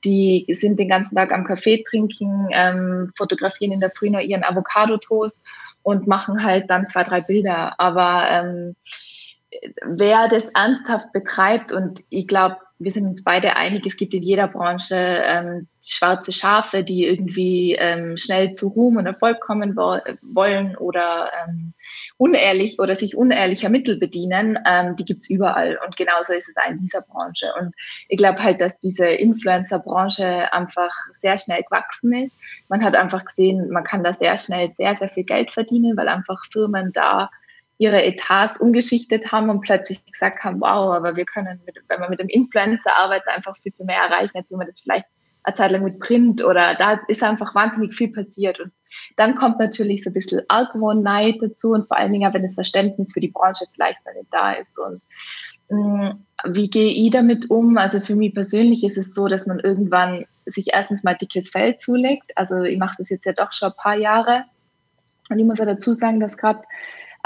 die 0.05 0.47
sind 0.49 0.79
den 0.79 0.89
ganzen 0.89 1.17
Tag 1.17 1.33
am 1.33 1.45
Kaffee 1.45 1.83
trinken, 1.89 2.49
ähm, 2.53 3.13
fotografieren 3.17 3.73
in 3.73 3.81
der 3.81 3.91
Früh 3.91 4.11
noch 4.11 4.21
ihren 4.21 4.45
Avocado-Toast 4.45 5.43
und 5.83 6.07
machen 6.07 6.45
halt 6.45 6.71
dann 6.71 6.89
zwei, 6.89 7.05
drei 7.05 7.21
Bilder. 7.21 7.79
Aber 7.79 8.27
ähm, 8.31 8.77
wer 9.85 10.29
das 10.29 10.49
ernsthaft 10.51 11.13
betreibt, 11.13 11.73
und 11.73 12.05
ich 12.11 12.27
glaube, 12.27 12.57
wir 12.81 12.93
sind 12.93 13.07
uns 13.07 13.25
beide 13.25 13.57
einig, 13.57 13.85
es 13.87 13.97
gibt 13.97 14.15
in 14.15 14.23
jeder 14.23 14.47
Branche 14.47 14.95
ähm, 14.95 15.67
schwarze 15.85 16.33
Schafe, 16.33 16.85
die 16.85 17.07
irgendwie 17.07 17.75
ähm, 17.75 18.17
schnell 18.17 18.53
zu 18.53 18.69
Ruhm 18.69 18.99
und 18.99 19.07
Erfolg 19.07 19.41
kommen 19.41 19.75
wo 19.77 19.99
wollen 20.23 20.77
oder 20.77 21.31
ähm, 21.45 21.73
unehrlich 22.19 22.79
oder 22.79 22.95
sich 22.95 23.17
unehrlicher 23.17 23.69
Mittel 23.69 23.97
bedienen, 23.97 24.59
ähm, 24.65 24.95
die 24.95 25.05
gibt's 25.05 25.29
überall. 25.29 25.79
Und 25.85 25.97
genauso 25.97 26.35
ist 26.35 26.49
es 26.49 26.57
auch 26.57 26.71
in 26.71 26.79
dieser 26.79 27.03
Branche. 27.03 27.53
Und 27.59 27.75
ich 28.09 28.19
glaube 28.19 28.43
halt, 28.45 28.61
dass 28.61 28.79
diese 28.79 29.09
Influencer-Branche 29.09 30.53
einfach 30.53 30.95
sehr 31.13 31.37
schnell 31.37 31.65
gewachsen 31.65 32.13
ist. 32.13 32.33
Man 32.69 32.85
hat 32.85 32.95
einfach 32.95 33.25
gesehen, 33.25 33.71
man 33.71 33.83
kann 33.83 34.05
da 34.05 34.13
sehr 34.13 34.37
schnell 34.37 34.71
sehr, 34.71 34.95
sehr 34.95 35.09
viel 35.09 35.25
Geld 35.25 35.51
verdienen, 35.51 35.97
weil 35.97 36.09
einfach 36.09 36.45
Firmen 36.53 36.93
da 36.93 37.29
ihre 37.79 38.05
Etats 38.05 38.61
umgeschichtet 38.61 39.31
haben 39.31 39.51
und 39.51 39.61
plötzlich 39.61 40.05
gesagt 40.05 40.45
haben, 40.45 40.61
wow, 40.61 40.95
aber 40.95 41.17
wir 41.17 41.25
können, 41.25 41.61
mit, 41.65 41.77
wenn 41.89 42.01
wir 42.01 42.11
mit 42.11 42.21
dem 42.21 42.29
Influencer 42.29 42.95
arbeiten, 42.97 43.29
einfach 43.29 43.57
viel, 43.57 43.73
viel 43.73 43.87
mehr 43.87 44.03
erreichen, 44.03 44.37
als 44.37 44.51
wenn 44.51 44.59
wir 44.59 44.67
das 44.67 44.81
vielleicht 44.81 45.07
eine 45.45 45.55
Zeit 45.55 45.71
lang 45.71 45.85
mit 45.85 46.01
Print 46.01 46.45
oder 46.45 46.75
da 46.75 47.01
ist 47.07 47.23
einfach 47.23 47.55
wahnsinnig 47.55 47.95
viel 47.95 48.13
passiert. 48.13 48.59
Und 48.61 48.73
dann 49.17 49.37
kommt 49.37 49.59
natürlich 49.59 50.03
so 50.03 50.11
ein 50.11 50.15
bisschen 50.15 50.43
Argwohn, 50.49 51.03
Neid 51.03 51.37
dazu 51.41 51.71
und 51.71 51.87
vor 51.87 51.97
allen 51.97 52.13
Dingen, 52.13 52.33
wenn 52.35 52.43
das 52.43 52.55
Verständnis 52.55 53.13
für 53.13 53.21
die 53.21 53.29
Branche 53.29 53.65
vielleicht 53.73 54.05
noch 54.05 54.15
nicht 54.15 54.33
da 54.33 54.53
ist. 54.53 54.79
Und 54.79 55.01
mh, 55.71 56.13
mm, 56.13 56.25
wie 56.55 56.71
gehe 56.71 56.93
ich 56.93 57.11
damit 57.11 57.49
um? 57.51 57.79
Also 57.79 58.01
für 58.01 58.17
mich 58.17 58.35
persönlich 58.35 58.85
ist 58.85 58.99
es 58.99 59.15
so, 59.15 59.29
dass 59.29 59.47
man 59.47 59.61
irgendwann 59.61 60.25
sich 60.47 60.73
erstens 60.73 61.05
mal 61.05 61.15
dickes 61.15 61.51
Fell 61.51 61.77
zulegt. 61.77 62.37
Also 62.37 62.63
ich 62.63 62.79
mache 62.79 62.97
das 62.99 63.11
jetzt 63.11 63.25
ja 63.25 63.33
doch 63.33 63.53
schon 63.53 63.71
ein 63.71 63.77
paar 63.77 63.97
Jahre. 63.97 64.45
Und 65.31 65.39
ich 65.39 65.45
muss 65.45 65.59
ja 65.59 65.65
dazu 65.65 65.93
sagen, 65.93 66.21
dass 66.21 66.39
gerade 66.39 66.63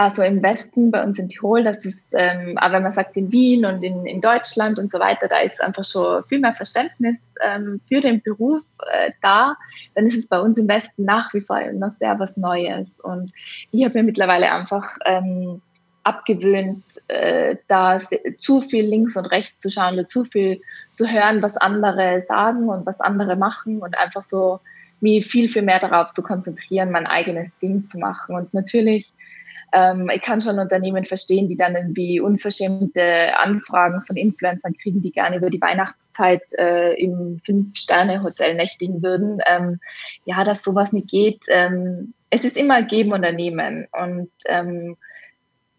also 0.02 0.22
im 0.22 0.42
Westen, 0.42 0.90
bei 0.90 1.02
uns 1.02 1.18
in 1.18 1.28
Tirol, 1.28 1.62
das 1.62 1.84
ist, 1.84 2.12
ähm, 2.16 2.58
aber 2.58 2.74
wenn 2.74 2.82
man 2.82 2.92
sagt 2.92 3.16
in 3.16 3.30
Wien 3.30 3.64
und 3.64 3.82
in, 3.82 4.04
in 4.04 4.20
Deutschland 4.20 4.78
und 4.78 4.90
so 4.90 4.98
weiter, 4.98 5.28
da 5.28 5.38
ist 5.38 5.62
einfach 5.62 5.84
schon 5.84 6.24
viel 6.24 6.40
mehr 6.40 6.54
Verständnis 6.54 7.18
ähm, 7.40 7.80
für 7.88 8.00
den 8.00 8.20
Beruf 8.20 8.62
äh, 8.90 9.12
da, 9.22 9.56
dann 9.94 10.06
ist 10.06 10.16
es 10.16 10.26
bei 10.26 10.40
uns 10.40 10.58
im 10.58 10.68
Westen 10.68 11.04
nach 11.04 11.32
wie 11.34 11.40
vor 11.40 11.60
noch 11.72 11.90
sehr 11.90 12.18
was 12.18 12.36
Neues. 12.36 13.00
Und 13.00 13.32
ich 13.70 13.84
habe 13.84 13.98
mir 13.98 14.04
mittlerweile 14.04 14.50
einfach 14.50 14.96
ähm, 15.04 15.62
abgewöhnt, 16.02 16.84
äh, 17.08 17.56
da 17.68 17.98
zu 18.38 18.60
viel 18.60 18.84
links 18.84 19.16
und 19.16 19.26
rechts 19.26 19.58
zu 19.58 19.70
schauen 19.70 19.94
oder 19.94 20.08
zu 20.08 20.24
viel 20.24 20.60
zu 20.94 21.06
hören, 21.06 21.42
was 21.42 21.56
andere 21.56 22.22
sagen 22.26 22.68
und 22.68 22.86
was 22.86 23.00
andere 23.00 23.36
machen 23.36 23.80
und 23.80 23.96
einfach 23.96 24.24
so 24.24 24.58
mich 25.00 25.26
viel, 25.26 25.48
viel 25.48 25.62
mehr 25.62 25.78
darauf 25.78 26.12
zu 26.12 26.22
konzentrieren, 26.22 26.90
mein 26.90 27.06
eigenes 27.06 27.56
Ding 27.58 27.84
zu 27.84 27.98
machen. 27.98 28.34
Und 28.34 28.54
natürlich 28.54 29.12
ähm, 29.72 30.10
ich 30.14 30.22
kann 30.22 30.40
schon 30.40 30.58
Unternehmen 30.58 31.04
verstehen, 31.04 31.48
die 31.48 31.56
dann 31.56 31.74
irgendwie 31.74 32.20
unverschämte 32.20 33.38
Anfragen 33.38 34.02
von 34.02 34.16
Influencern 34.16 34.74
kriegen, 34.76 35.00
die 35.00 35.12
gerne 35.12 35.36
über 35.36 35.50
die 35.50 35.60
Weihnachtszeit 35.60 36.42
äh, 36.58 36.94
im 36.94 37.38
Fünf-Sterne-Hotel 37.44 38.54
nächtigen 38.54 39.02
würden. 39.02 39.40
Ähm, 39.46 39.80
ja, 40.24 40.44
dass 40.44 40.62
sowas 40.62 40.92
nicht 40.92 41.08
geht. 41.08 41.44
Ähm, 41.48 42.14
es 42.30 42.44
ist 42.44 42.56
immer 42.56 42.82
geben 42.82 43.12
und 43.12 43.20
nehmen. 43.20 43.86
Und 43.92 44.30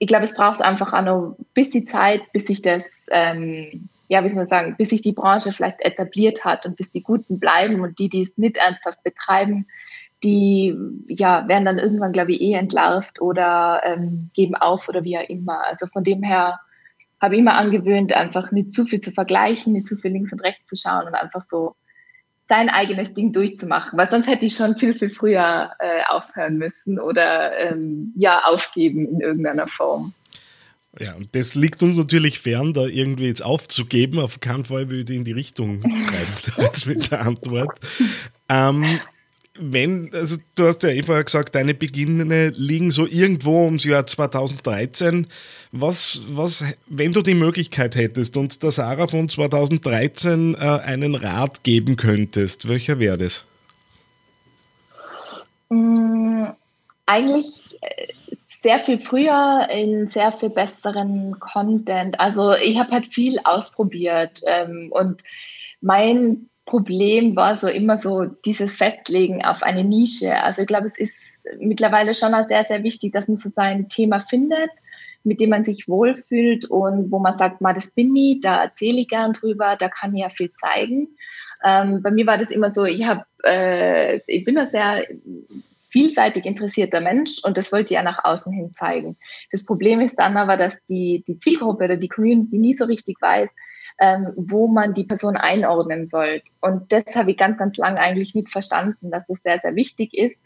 ich 0.03 0.07
glaube, 0.07 0.25
es 0.25 0.35
braucht 0.35 0.61
einfach 0.61 0.91
auch 0.91 1.01
noch 1.01 1.37
bis 1.53 1.69
die 1.69 1.85
Zeit, 1.85 2.21
bis 2.33 2.47
sich 2.47 2.61
das, 2.61 3.07
ähm, 3.09 3.87
ja, 4.09 4.21
wie 4.21 4.27
soll 4.27 4.39
man 4.39 4.47
sagen, 4.47 4.75
bis 4.77 4.89
sich 4.89 5.01
die 5.01 5.13
Branche 5.13 5.53
vielleicht 5.53 5.79
etabliert 5.79 6.43
hat 6.43 6.65
und 6.65 6.75
bis 6.75 6.91
die 6.91 7.03
Guten 7.03 7.39
bleiben 7.39 7.79
und 7.79 7.97
die, 7.99 8.09
die 8.09 8.23
es 8.23 8.37
nicht 8.37 8.57
ernsthaft 8.57 9.01
betreiben, 9.01 9.65
die 10.23 10.75
ja, 11.07 11.47
werden 11.47 11.65
dann 11.65 11.79
irgendwann, 11.79 12.13
glaube 12.13 12.33
ich, 12.33 12.41
eh 12.41 12.53
entlarvt 12.53 13.21
oder 13.21 13.81
ähm, 13.83 14.29
geben 14.33 14.55
auf 14.55 14.87
oder 14.87 15.03
wie 15.03 15.17
auch 15.17 15.29
immer. 15.29 15.65
Also 15.65 15.87
von 15.87 16.03
dem 16.03 16.23
her 16.23 16.59
habe 17.21 17.35
ich 17.35 17.41
immer 17.41 17.55
angewöhnt, 17.55 18.13
einfach 18.13 18.51
nicht 18.51 18.71
zu 18.71 18.85
viel 18.85 18.99
zu 18.99 19.11
vergleichen, 19.11 19.73
nicht 19.73 19.87
zu 19.87 19.95
viel 19.95 20.11
links 20.11 20.33
und 20.33 20.41
rechts 20.41 20.69
zu 20.69 20.75
schauen 20.75 21.07
und 21.07 21.15
einfach 21.15 21.41
so 21.41 21.75
sein 22.49 22.69
eigenes 22.69 23.13
Ding 23.13 23.31
durchzumachen, 23.31 23.97
weil 23.97 24.09
sonst 24.09 24.27
hätte 24.27 24.45
ich 24.45 24.55
schon 24.55 24.77
viel, 24.77 24.97
viel 24.97 25.09
früher 25.09 25.71
äh, 25.79 26.03
aufhören 26.09 26.57
müssen 26.57 26.99
oder 26.99 27.57
ähm, 27.57 28.13
ja, 28.17 28.43
aufgeben 28.45 29.07
in 29.07 29.21
irgendeiner 29.21 29.67
Form. 29.67 30.13
Ja, 30.99 31.15
und 31.15 31.33
das 31.35 31.55
liegt 31.55 31.81
uns 31.81 31.97
natürlich 31.97 32.39
fern, 32.39 32.73
da 32.73 32.85
irgendwie 32.85 33.25
jetzt 33.25 33.43
aufzugeben. 33.43 34.19
Auf 34.19 34.41
keinen 34.41 34.65
Fall 34.65 34.89
würde 34.89 35.11
ich 35.11 35.17
in 35.17 35.25
die 35.25 35.31
Richtung 35.31 35.81
treiben, 35.81 36.69
mit 36.85 37.09
der 37.09 37.21
Antwort. 37.21 37.79
Ähm, 38.49 38.99
wenn, 39.59 40.09
also 40.13 40.37
du 40.55 40.65
hast 40.65 40.81
ja 40.83 40.89
eh 40.89 41.03
vorher 41.03 41.23
gesagt, 41.23 41.53
deine 41.53 41.73
Beginne 41.73 42.49
liegen 42.49 42.89
so 42.89 43.05
irgendwo 43.05 43.65
ums 43.65 43.83
Jahr 43.83 44.05
2013. 44.05 45.27
Was, 45.71 46.21
was, 46.29 46.63
wenn 46.87 47.11
du 47.11 47.21
die 47.21 47.35
Möglichkeit 47.35 47.95
hättest 47.95 48.35
und 48.35 48.63
der 48.63 48.71
Sarah 48.71 49.07
von 49.07 49.29
2013 49.29 50.55
äh, 50.55 50.57
einen 50.57 51.15
Rat 51.15 51.63
geben 51.63 51.97
könntest, 51.97 52.67
welcher 52.67 52.97
wäre 52.97 53.17
das? 53.17 53.45
Mm, 55.69 56.41
eigentlich 57.05 57.61
äh, 57.81 58.07
sehr 58.47 58.79
viel 58.79 58.99
früher 58.99 59.67
in 59.71 60.07
sehr 60.07 60.31
viel 60.31 60.49
besseren 60.49 61.39
Content. 61.39 62.19
Also 62.19 62.53
ich 62.55 62.79
habe 62.79 62.91
halt 62.91 63.07
viel 63.07 63.37
ausprobiert 63.43 64.41
ähm, 64.47 64.89
und 64.91 65.21
mein 65.81 66.49
Problem 66.65 67.35
war 67.35 67.55
so 67.55 67.67
immer 67.67 67.97
so 67.97 68.25
dieses 68.25 68.77
Festlegen 68.77 69.43
auf 69.43 69.63
eine 69.63 69.83
Nische. 69.83 70.41
Also 70.43 70.61
ich 70.61 70.67
glaube, 70.67 70.87
es 70.87 70.97
ist 70.97 71.45
mittlerweile 71.59 72.13
schon 72.13 72.31
sehr, 72.47 72.63
sehr 72.65 72.83
wichtig, 72.83 73.13
dass 73.13 73.27
man 73.27 73.35
so 73.35 73.49
sein 73.49 73.89
Thema 73.89 74.19
findet, 74.19 74.71
mit 75.23 75.41
dem 75.41 75.49
man 75.49 75.63
sich 75.63 75.87
wohlfühlt 75.87 76.65
und 76.65 77.11
wo 77.11 77.19
man 77.19 77.37
sagt, 77.37 77.61
mal 77.61 77.73
das 77.73 77.91
bin 77.91 78.15
ich, 78.15 78.39
da 78.41 78.63
erzähle 78.63 79.01
ich 79.01 79.07
gern 79.07 79.33
drüber, 79.33 79.75
da 79.77 79.89
kann 79.89 80.15
ich 80.15 80.21
ja 80.21 80.29
viel 80.29 80.51
zeigen. 80.53 81.09
Ähm, 81.63 82.01
bei 82.01 82.11
mir 82.11 82.27
war 82.27 82.37
das 82.37 82.51
immer 82.51 82.69
so, 82.69 82.85
ich 82.85 83.05
habe, 83.05 83.25
äh, 83.43 84.19
ich 84.27 84.43
bin 84.45 84.57
ein 84.57 84.67
sehr 84.67 85.05
vielseitig 85.89 86.45
interessierter 86.45 87.01
Mensch 87.01 87.39
und 87.43 87.55
das 87.55 87.71
wollte 87.71 87.93
ich 87.93 87.97
ja 87.97 88.03
nach 88.03 88.25
außen 88.25 88.51
hin 88.51 88.73
zeigen. 88.73 89.15
Das 89.51 89.63
Problem 89.63 90.01
ist 90.01 90.15
dann 90.17 90.37
aber, 90.37 90.57
dass 90.57 90.83
die, 90.85 91.23
die 91.27 91.37
Zielgruppe 91.37 91.85
oder 91.85 91.97
die 91.97 92.09
Community 92.09 92.57
nie 92.57 92.73
so 92.73 92.85
richtig 92.85 93.21
weiß, 93.21 93.49
ähm, 93.99 94.33
wo 94.35 94.67
man 94.67 94.93
die 94.93 95.03
Person 95.03 95.37
einordnen 95.37 96.07
soll. 96.07 96.41
Und 96.61 96.91
das 96.91 97.15
habe 97.15 97.31
ich 97.31 97.37
ganz, 97.37 97.57
ganz 97.57 97.77
lange 97.77 97.99
eigentlich 97.99 98.35
nicht 98.35 98.49
verstanden, 98.49 99.11
dass 99.11 99.25
das 99.25 99.41
sehr, 99.41 99.59
sehr 99.59 99.75
wichtig 99.75 100.13
ist, 100.13 100.39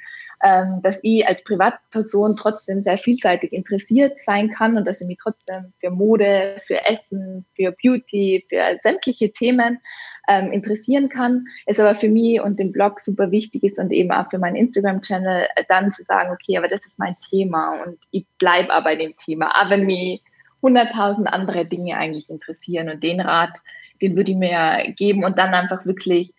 ähm, 0.44 0.82
dass 0.84 1.00
ich 1.02 1.28
als 1.28 1.44
Privatperson 1.44 2.36
trotzdem 2.36 2.80
sehr 2.80 2.98
vielseitig 2.98 3.54
interessiert 3.54 4.20
sein 4.20 4.52
kann 4.52 4.78
und 4.78 4.86
dass 4.86 5.02
ich 5.02 5.08
mich 5.08 5.18
trotzdem 5.22 5.74
für 5.80 5.90
Mode, 5.90 6.58
für 6.66 6.86
Essen, 6.86 7.46
für 7.56 7.72
Beauty, 7.72 8.46
für 8.48 8.78
sämtliche 8.82 9.32
Themen 9.32 9.80
ähm, 10.28 10.52
interessieren 10.52 11.10
kann. 11.10 11.46
Es 11.66 11.80
aber 11.80 11.96
für 11.96 12.10
mich 12.10 12.40
und 12.40 12.60
den 12.60 12.72
Blog 12.72 13.00
super 13.00 13.32
wichtig 13.32 13.64
ist 13.64 13.80
und 13.80 13.92
eben 13.92 14.12
auch 14.12 14.30
für 14.30 14.38
meinen 14.38 14.56
Instagram-Channel 14.58 15.48
dann 15.68 15.92
zu 15.92 16.04
sagen, 16.04 16.32
okay, 16.32 16.58
aber 16.58 16.68
das 16.68 16.86
ist 16.86 17.00
mein 17.00 17.16
Thema 17.30 17.82
und 17.84 17.98
ich 18.12 18.28
bleibe 18.38 18.72
aber 18.72 18.84
bei 18.84 18.96
dem 18.96 19.16
Thema. 19.18 19.60
Aber 19.60 19.72
wenn 19.72 19.86
mich 19.88 20.22
hunderttausend 20.62 21.28
andere 21.28 21.66
Dinge 21.66 21.98
eigentlich 21.98 22.30
interessieren. 22.30 22.90
Und 22.90 23.04
den 23.04 23.22
Rat, 23.22 23.60
den 24.02 24.16
würde 24.16 24.32
ich 24.32 24.38
mir 24.38 24.94
geben 24.96 25.24
und 25.24 25.38
dann 25.38 25.54
einfach 25.54 25.86
wirklich 25.86 26.34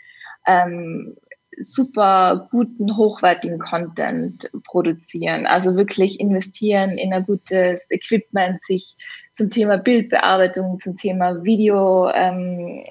ähm, 0.47 1.17
super 1.59 2.49
guten, 2.51 2.97
hochwertigen 2.97 3.59
Content 3.59 4.51
produzieren. 4.65 5.47
Also 5.47 5.77
wirklich 5.77 6.21
investieren 6.21 6.99
in 6.99 7.13
ein 7.13 7.25
gutes 7.25 7.91
Equipment, 7.91 8.63
sich 8.65 8.97
zum 9.33 9.51
Thema 9.51 9.77
Bildbearbeitung, 9.77 10.81
zum 10.81 10.97
Thema 10.97 11.45
Video 11.45 12.11
ähm, 12.15 12.85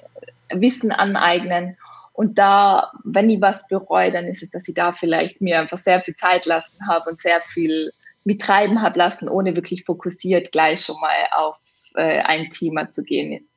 Wissen 0.52 0.92
aneignen. 0.92 1.76
Und 2.12 2.38
da, 2.38 2.90
wenn 3.04 3.30
ich 3.30 3.40
was 3.40 3.68
bereue, 3.68 4.10
dann 4.12 4.26
ist 4.26 4.42
es, 4.42 4.50
dass 4.50 4.66
ich 4.66 4.74
da 4.74 4.92
vielleicht 4.92 5.40
mir 5.40 5.60
einfach 5.60 5.78
sehr 5.78 6.02
viel 6.02 6.16
Zeit 6.16 6.46
lassen 6.46 6.76
habe 6.88 7.10
und 7.10 7.20
sehr 7.20 7.40
viel 7.40 7.92
mich 8.24 8.38
treiben 8.38 8.82
habe 8.82 8.98
lassen, 8.98 9.28
ohne 9.28 9.54
wirklich 9.54 9.84
fokussiert 9.84 10.52
gleich 10.52 10.82
schon 10.82 11.00
mal 11.00 11.16
auf 11.36 11.56
äh, 11.94 12.20
ein 12.20 12.50
Thema 12.50 12.90
zu 12.90 13.02
gehen. 13.02 13.48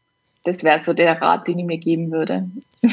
Das 0.43 0.63
wäre 0.63 0.81
so 0.81 0.93
der 0.93 1.21
Rat, 1.21 1.47
den 1.47 1.59
ich 1.59 1.65
mir 1.65 1.77
geben 1.77 2.11
würde. 2.11 2.49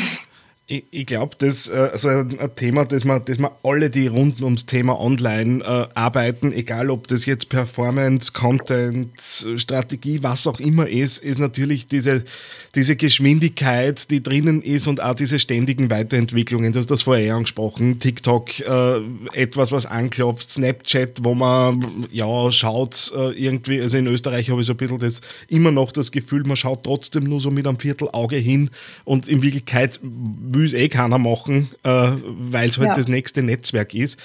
Ich, 0.70 0.84
ich 0.90 1.06
glaube, 1.06 1.34
das 1.38 1.70
äh, 1.70 1.88
also 1.92 2.10
ein 2.10 2.54
Thema, 2.54 2.84
das 2.84 3.06
man, 3.06 3.24
das 3.24 3.38
man 3.38 3.52
alle, 3.62 3.88
die 3.88 4.06
rund 4.06 4.42
ums 4.42 4.66
Thema 4.66 5.00
Online 5.00 5.64
äh, 5.64 5.86
arbeiten, 5.94 6.52
egal 6.52 6.90
ob 6.90 7.08
das 7.08 7.24
jetzt 7.24 7.48
Performance, 7.48 8.32
Content, 8.34 9.10
Strategie, 9.56 10.22
was 10.22 10.46
auch 10.46 10.60
immer 10.60 10.86
ist, 10.86 11.24
ist 11.24 11.38
natürlich 11.38 11.86
diese, 11.86 12.22
diese 12.74 12.96
Geschwindigkeit, 12.96 14.10
die 14.10 14.22
drinnen 14.22 14.60
ist 14.60 14.86
und 14.88 15.02
auch 15.02 15.14
diese 15.14 15.38
ständigen 15.38 15.90
Weiterentwicklungen. 15.90 16.72
Du 16.72 16.80
hast 16.80 16.90
das 16.90 17.00
vorher 17.00 17.34
angesprochen. 17.34 17.98
TikTok, 17.98 18.60
äh, 18.60 19.00
etwas, 19.32 19.72
was 19.72 19.86
anklopft, 19.86 20.50
Snapchat, 20.50 21.24
wo 21.24 21.34
man 21.34 22.06
ja 22.12 22.52
schaut, 22.52 23.10
äh, 23.16 23.30
irgendwie, 23.42 23.80
also 23.80 23.96
in 23.96 24.06
Österreich 24.06 24.50
habe 24.50 24.60
ich 24.60 24.66
so 24.66 24.74
ein 24.74 24.76
bisschen 24.76 24.98
das 24.98 25.22
immer 25.48 25.70
noch 25.70 25.92
das 25.92 26.12
Gefühl, 26.12 26.44
man 26.44 26.58
schaut 26.58 26.82
trotzdem 26.82 27.24
nur 27.24 27.40
so 27.40 27.50
mit 27.50 27.66
einem 27.66 27.78
Viertelauge 27.78 28.36
hin 28.36 28.68
und 29.06 29.28
in 29.28 29.42
Wirklichkeit 29.42 29.98
will 30.58 30.66
es 30.66 30.74
eh 30.74 30.88
keiner 30.88 31.18
machen, 31.18 31.70
äh, 31.84 32.10
weil 32.22 32.68
es 32.68 32.78
halt 32.78 32.88
ja. 32.88 32.94
das 32.94 33.08
nächste 33.08 33.42
Netzwerk 33.42 33.94
ist. 33.94 34.18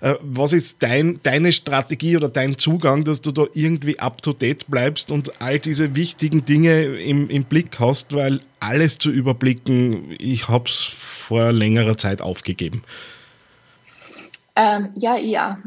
Äh, 0.00 0.14
was 0.20 0.52
ist 0.52 0.82
dein, 0.82 1.20
deine 1.22 1.52
Strategie 1.52 2.16
oder 2.16 2.28
dein 2.28 2.58
Zugang, 2.58 3.04
dass 3.04 3.22
du 3.22 3.32
da 3.32 3.44
irgendwie 3.54 3.98
up-to-date 3.98 4.66
bleibst 4.68 5.10
und 5.10 5.40
all 5.40 5.58
diese 5.58 5.94
wichtigen 5.94 6.44
Dinge 6.44 6.82
im, 6.82 7.30
im 7.30 7.44
Blick 7.44 7.78
hast, 7.78 8.14
weil 8.14 8.40
alles 8.60 8.98
zu 8.98 9.10
überblicken, 9.10 10.14
ich 10.18 10.48
habe 10.48 10.68
es 10.68 10.76
vor 10.76 11.52
längerer 11.52 11.96
Zeit 11.96 12.20
aufgegeben. 12.20 12.82
Ähm, 14.58 14.88
ja, 14.94 15.16
ja. 15.16 15.58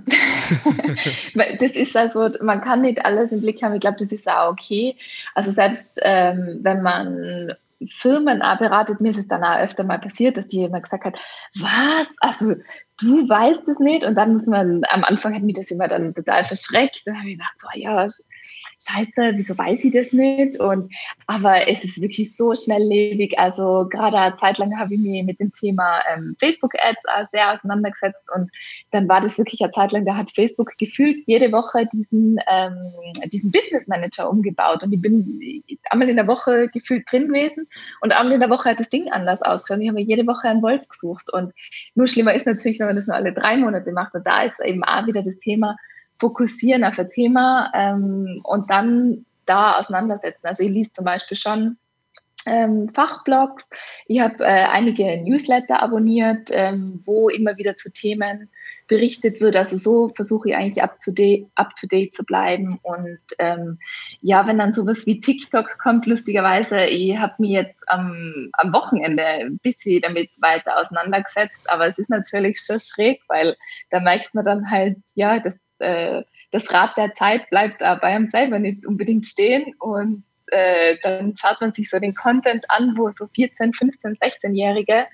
das 1.59 1.71
ist 1.71 1.95
also, 1.95 2.29
man 2.41 2.61
kann 2.61 2.81
nicht 2.81 3.05
alles 3.05 3.31
im 3.31 3.41
Blick 3.41 3.61
haben. 3.61 3.75
Ich 3.75 3.81
glaube, 3.81 3.97
das 3.99 4.11
ist 4.11 4.27
auch 4.27 4.49
okay. 4.49 4.95
Also 5.35 5.51
selbst 5.51 5.85
ähm, 6.01 6.59
wenn 6.63 6.81
man 6.81 7.53
Firmen 7.87 8.41
auch 8.41 8.57
beratet, 8.57 9.01
mir 9.01 9.11
ist 9.11 9.17
es 9.17 9.27
dann 9.27 9.43
auch 9.43 9.59
öfter 9.59 9.83
mal 9.83 9.99
passiert, 9.99 10.37
dass 10.37 10.47
die 10.47 10.63
immer 10.63 10.81
gesagt 10.81 11.05
hat, 11.05 11.19
was, 11.55 12.07
also 12.19 12.55
du 13.01 13.27
weißt 13.27 13.67
es 13.67 13.79
nicht. 13.79 14.03
Und 14.03 14.15
dann 14.15 14.33
muss 14.33 14.47
man, 14.47 14.81
am 14.89 15.03
Anfang 15.03 15.35
hat 15.35 15.43
mich 15.43 15.55
das 15.55 15.71
immer 15.71 15.87
dann 15.87 16.13
total 16.13 16.45
verschreckt. 16.45 17.03
Dann 17.05 17.17
habe 17.17 17.29
ich 17.29 17.37
gedacht, 17.37 17.57
oh 17.63 17.77
ja, 17.77 18.07
scheiße, 18.79 19.33
wieso 19.35 19.57
weiß 19.57 19.83
ich 19.85 19.91
das 19.91 20.11
nicht? 20.11 20.59
Und, 20.59 20.93
aber 21.27 21.67
es 21.67 21.83
ist 21.83 22.01
wirklich 22.01 22.35
so 22.35 22.53
schnelllebig. 22.53 23.37
Also 23.37 23.87
gerade 23.89 24.17
eine 24.17 24.35
Zeit 24.35 24.57
lang 24.57 24.77
habe 24.77 24.95
ich 24.95 24.99
mich 24.99 25.23
mit 25.23 25.39
dem 25.39 25.51
Thema 25.51 25.99
ähm, 26.13 26.35
Facebook-Ads 26.39 27.01
sehr 27.31 27.53
auseinandergesetzt. 27.53 28.25
Und 28.35 28.51
dann 28.91 29.07
war 29.07 29.21
das 29.21 29.37
wirklich 29.37 29.61
eine 29.61 29.71
Zeit 29.71 29.91
lang, 29.91 30.05
da 30.05 30.15
hat 30.15 30.31
Facebook 30.31 30.71
gefühlt 30.77 31.23
jede 31.25 31.51
Woche 31.51 31.87
diesen, 31.91 32.39
ähm, 32.47 32.93
diesen 33.31 33.51
Business 33.51 33.87
Manager 33.87 34.29
umgebaut. 34.29 34.83
Und 34.83 34.93
ich 34.93 35.01
bin 35.01 35.63
einmal 35.89 36.09
in 36.09 36.15
der 36.15 36.27
Woche 36.27 36.69
gefühlt 36.69 37.05
drin 37.09 37.27
gewesen 37.27 37.67
und 38.01 38.17
einmal 38.17 38.33
in 38.33 38.39
der 38.39 38.49
Woche 38.49 38.69
hat 38.69 38.79
das 38.79 38.89
Ding 38.89 39.11
anders 39.11 39.41
ausgeschaut. 39.41 39.81
Ich 39.81 39.89
habe 39.89 40.01
jede 40.01 40.27
Woche 40.27 40.47
einen 40.47 40.61
Wolf 40.61 40.87
gesucht. 40.87 41.31
Und 41.31 41.53
nur 41.95 42.07
schlimmer 42.07 42.33
ist 42.33 42.45
natürlich, 42.45 42.79
wenn 42.79 42.88
man 42.89 42.97
das 42.97 43.07
nur 43.07 43.15
alle 43.15 43.33
drei 43.33 43.57
Monate 43.57 43.91
macht. 43.91 44.13
Und 44.13 44.25
da 44.25 44.43
ist 44.43 44.59
eben 44.59 44.83
auch 44.83 45.05
wieder 45.05 45.21
das 45.21 45.37
Thema, 45.37 45.77
fokussieren 46.17 46.83
auf 46.83 46.99
ein 46.99 47.09
Thema 47.09 47.71
ähm, 47.73 48.41
und 48.43 48.69
dann 48.69 49.25
da 49.45 49.73
auseinandersetzen. 49.73 50.45
Also 50.45 50.63
ich 50.63 50.71
lese 50.71 50.91
zum 50.91 51.05
Beispiel 51.05 51.37
schon 51.37 51.77
ähm, 52.45 52.89
Fachblogs. 52.93 53.67
Ich 54.07 54.19
habe 54.19 54.43
äh, 54.43 54.65
einige 54.71 55.21
Newsletter 55.23 55.81
abonniert, 55.81 56.49
ähm, 56.51 57.01
wo 57.05 57.29
immer 57.29 57.57
wieder 57.57 57.75
zu 57.75 57.91
Themen 57.91 58.49
berichtet 58.89 59.39
wird. 59.39 59.55
Also 59.55 59.77
so 59.77 60.09
versuche 60.09 60.49
ich 60.49 60.55
eigentlich 60.55 60.83
up 60.83 60.99
to 60.99 61.11
date, 61.11 61.47
up 61.55 61.73
to 61.75 61.87
date 61.87 62.13
zu 62.13 62.25
bleiben. 62.25 62.79
Und 62.83 63.19
ähm, 63.37 63.79
ja, 64.21 64.45
wenn 64.45 64.57
dann 64.57 64.73
sowas 64.73 65.05
wie 65.05 65.21
TikTok 65.21 65.77
kommt, 65.81 66.05
lustigerweise, 66.05 66.85
ich 66.85 67.17
habe 67.17 67.35
mich 67.37 67.51
jetzt 67.51 67.87
am, 67.87 68.49
am 68.53 68.73
Wochenende 68.73 69.23
ein 69.23 69.59
bisschen 69.59 70.01
damit 70.01 70.29
weiter 70.37 70.77
auseinandergesetzt, 70.77 71.61
aber 71.67 71.87
es 71.87 71.97
ist 71.97 72.09
natürlich 72.09 72.59
schon 72.59 72.81
schräg, 72.81 73.21
weil 73.29 73.55
da 73.91 74.01
merkt 74.01 74.33
man 74.33 74.43
dann 74.43 74.69
halt, 74.69 74.97
ja, 75.15 75.39
dass 75.39 75.57
äh, 75.77 76.23
das 76.51 76.73
Rad 76.73 76.97
der 76.97 77.13
Zeit 77.13 77.47
bleibt 77.51 77.79
bei 77.79 78.01
einem 78.01 78.25
selber 78.25 78.57
nicht 78.57 78.85
unbedingt 78.87 79.27
stehen 79.27 79.75
und 79.77 80.23
äh, 80.47 80.97
dann 81.03 81.33
schaut 81.35 81.61
man 81.61 81.73
sich 81.73 81.89
so 81.91 81.99
den 81.99 82.15
Content 82.15 82.65
an, 82.69 82.95
wo 82.97 83.11
so 83.11 83.27
14, 83.27 83.71
15, 83.71 84.15
16-Jährige 84.15 85.05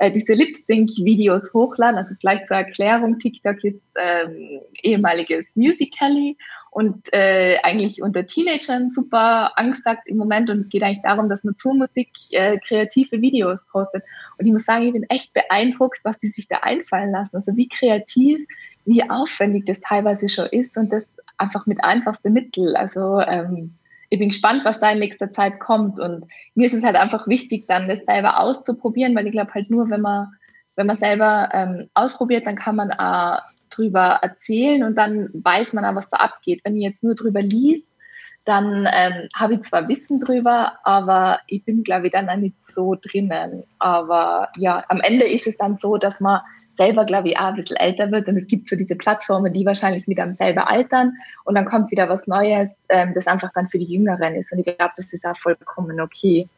äh, 0.00 0.10
diese 0.10 0.32
Lip-Sync-Videos 0.32 1.52
hochladen. 1.52 1.98
Also 1.98 2.14
vielleicht 2.18 2.48
zur 2.48 2.56
Erklärung, 2.56 3.18
TikTok 3.18 3.62
ist 3.62 3.82
ähm, 3.96 4.60
ehemaliges 4.82 5.56
Musical.ly 5.56 6.38
und 6.70 7.12
äh, 7.12 7.58
eigentlich 7.62 8.00
unter 8.00 8.26
Teenagern 8.26 8.88
super 8.88 9.58
angesagt 9.58 10.06
im 10.06 10.16
Moment. 10.16 10.48
Und 10.48 10.58
es 10.58 10.70
geht 10.70 10.82
eigentlich 10.82 11.02
darum, 11.02 11.28
dass 11.28 11.44
man 11.44 11.54
zur 11.54 11.74
Musik 11.74 12.08
äh, 12.30 12.58
kreative 12.58 13.20
Videos 13.20 13.66
postet. 13.66 14.02
Und 14.38 14.46
ich 14.46 14.52
muss 14.52 14.64
sagen, 14.64 14.86
ich 14.86 14.92
bin 14.94 15.04
echt 15.10 15.34
beeindruckt, 15.34 16.00
was 16.02 16.16
die 16.16 16.28
sich 16.28 16.48
da 16.48 16.60
einfallen 16.62 17.10
lassen. 17.10 17.36
Also 17.36 17.54
wie 17.56 17.68
kreativ 17.68 18.40
wie 18.86 19.08
aufwendig 19.08 19.66
das 19.66 19.80
teilweise 19.80 20.30
schon 20.30 20.46
ist 20.46 20.78
und 20.78 20.94
das 20.94 21.18
einfach 21.36 21.66
mit 21.66 21.84
einfachsten 21.84 22.32
Mitteln. 22.32 22.74
Also 22.74 23.20
ähm, 23.20 23.74
ich 24.10 24.18
bin 24.18 24.28
gespannt, 24.28 24.64
was 24.64 24.80
da 24.80 24.90
in 24.90 24.98
nächster 24.98 25.32
Zeit 25.32 25.60
kommt. 25.60 26.00
Und 26.00 26.26
mir 26.54 26.66
ist 26.66 26.74
es 26.74 26.84
halt 26.84 26.96
einfach 26.96 27.28
wichtig, 27.28 27.66
dann 27.68 27.88
das 27.88 28.04
selber 28.04 28.40
auszuprobieren, 28.40 29.14
weil 29.14 29.26
ich 29.26 29.32
glaube 29.32 29.54
halt 29.54 29.70
nur, 29.70 29.88
wenn 29.88 30.00
man, 30.00 30.28
wenn 30.76 30.88
man 30.88 30.96
selber 30.96 31.48
ähm, 31.52 31.88
ausprobiert, 31.94 32.46
dann 32.46 32.56
kann 32.56 32.76
man 32.76 32.90
auch 32.92 33.40
drüber 33.70 34.18
erzählen 34.20 34.82
und 34.82 34.98
dann 34.98 35.30
weiß 35.32 35.72
man 35.74 35.84
auch, 35.84 35.94
was 35.94 36.10
da 36.10 36.18
abgeht. 36.18 36.60
Wenn 36.64 36.76
ich 36.76 36.82
jetzt 36.82 37.04
nur 37.04 37.14
drüber 37.14 37.40
liest, 37.40 37.96
dann 38.44 38.88
ähm, 38.92 39.28
habe 39.34 39.54
ich 39.54 39.62
zwar 39.62 39.86
Wissen 39.88 40.18
drüber, 40.18 40.78
aber 40.82 41.38
ich 41.46 41.64
bin, 41.64 41.84
glaube 41.84 42.06
ich, 42.06 42.12
dann 42.12 42.28
auch 42.28 42.36
nicht 42.36 42.62
so 42.62 42.96
drinnen. 43.00 43.62
Aber 43.78 44.48
ja, 44.56 44.82
am 44.88 45.00
Ende 45.00 45.26
ist 45.28 45.46
es 45.46 45.56
dann 45.56 45.76
so, 45.76 45.98
dass 45.98 46.20
man 46.20 46.40
selber, 46.80 47.04
glaube 47.04 47.28
ich, 47.28 47.36
auch 47.36 47.48
ein 47.48 47.56
bisschen 47.56 47.76
älter 47.76 48.10
wird 48.10 48.26
und 48.28 48.38
es 48.38 48.46
gibt 48.46 48.68
so 48.68 48.74
diese 48.74 48.96
Plattformen, 48.96 49.52
die 49.52 49.66
wahrscheinlich 49.66 50.06
mit 50.06 50.18
einem 50.18 50.32
selber 50.32 50.68
altern 50.68 51.12
und 51.44 51.54
dann 51.54 51.66
kommt 51.66 51.90
wieder 51.90 52.08
was 52.08 52.26
Neues, 52.26 52.70
ähm, 52.88 53.12
das 53.14 53.26
einfach 53.26 53.50
dann 53.54 53.68
für 53.68 53.78
die 53.78 53.84
Jüngeren 53.84 54.34
ist 54.34 54.52
und 54.52 54.60
ich 54.60 54.76
glaube, 54.76 54.92
das 54.96 55.12
ist 55.12 55.26
auch 55.26 55.36
vollkommen 55.36 56.00
okay. 56.00 56.48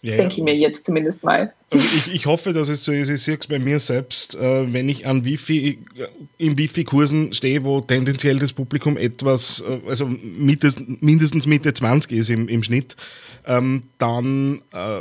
Ja, 0.00 0.16
denke 0.16 0.34
ich 0.36 0.42
mir 0.44 0.54
jetzt 0.54 0.86
zumindest 0.86 1.24
mal. 1.24 1.52
Also 1.70 1.84
ich, 1.84 2.14
ich 2.14 2.26
hoffe, 2.26 2.52
dass 2.52 2.68
es 2.68 2.84
so 2.84 2.92
ist. 2.92 3.08
Ich 3.10 3.20
sehe 3.20 3.36
es 3.36 3.48
bei 3.48 3.58
mir 3.58 3.80
selbst, 3.80 4.36
äh, 4.36 4.72
wenn 4.72 4.88
ich 4.88 5.08
an 5.08 5.24
Wifi, 5.24 5.80
äh, 5.96 6.06
in 6.38 6.56
Wifi-Kursen 6.56 7.34
stehe, 7.34 7.64
wo 7.64 7.80
tendenziell 7.80 8.38
das 8.38 8.52
Publikum 8.52 8.96
etwas, 8.96 9.64
äh, 9.68 9.80
also 9.88 10.06
mindestens 10.06 11.46
Mitte 11.48 11.74
20 11.74 12.12
ist 12.12 12.30
im, 12.30 12.46
im 12.46 12.62
Schnitt, 12.62 12.94
ähm, 13.44 13.82
dann 13.98 14.62
äh, 14.72 15.00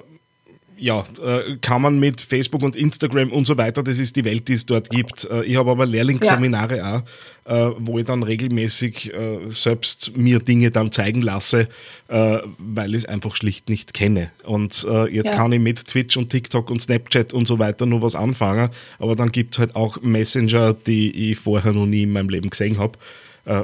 ja, 0.77 1.03
äh, 1.23 1.57
kann 1.61 1.81
man 1.81 1.99
mit 1.99 2.21
Facebook 2.21 2.61
und 2.63 2.75
Instagram 2.75 3.31
und 3.31 3.45
so 3.45 3.57
weiter, 3.57 3.83
das 3.83 3.99
ist 3.99 4.15
die 4.15 4.25
Welt, 4.25 4.47
die 4.47 4.53
es 4.53 4.65
dort 4.65 4.89
gibt. 4.89 5.25
Äh, 5.25 5.43
ich 5.43 5.55
habe 5.55 5.71
aber 5.71 5.85
Lehrlingsseminare 5.85 6.77
ja. 6.77 7.03
auch, 7.45 7.71
äh, 7.71 7.75
wo 7.79 7.99
ich 7.99 8.05
dann 8.05 8.23
regelmäßig 8.23 9.11
selbst 9.47 10.15
mir 10.17 10.39
Dinge 10.39 10.69
dann 10.69 10.91
zeigen 10.91 11.21
lasse, 11.21 11.67
weil 12.07 12.95
ich 12.95 13.03
es 13.03 13.05
einfach 13.05 13.35
schlicht 13.35 13.69
nicht 13.69 13.93
kenne. 13.93 14.31
Und 14.43 14.85
jetzt 15.11 15.29
ja. 15.29 15.35
kann 15.35 15.51
ich 15.51 15.59
mit 15.59 15.85
Twitch 15.85 16.17
und 16.17 16.29
TikTok 16.29 16.69
und 16.69 16.81
Snapchat 16.81 17.33
und 17.33 17.47
so 17.47 17.59
weiter 17.59 17.85
nur 17.85 18.01
was 18.01 18.15
anfangen, 18.15 18.69
aber 18.99 19.15
dann 19.15 19.31
gibt 19.31 19.55
es 19.55 19.59
halt 19.59 19.75
auch 19.75 20.01
Messenger, 20.01 20.73
die 20.73 21.31
ich 21.31 21.37
vorher 21.37 21.73
noch 21.73 21.85
nie 21.85 22.03
in 22.03 22.11
meinem 22.11 22.29
Leben 22.29 22.49
gesehen 22.49 22.77
habe. 22.77 22.99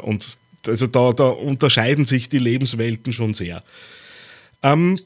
Und 0.02 0.38
also 0.68 0.88
da, 0.88 1.12
da 1.12 1.28
unterscheiden 1.28 2.06
sich 2.06 2.30
die 2.30 2.40
Lebenswelten 2.40 3.12
schon 3.12 3.34
sehr. 3.34 3.64
Ähm, 4.62 4.98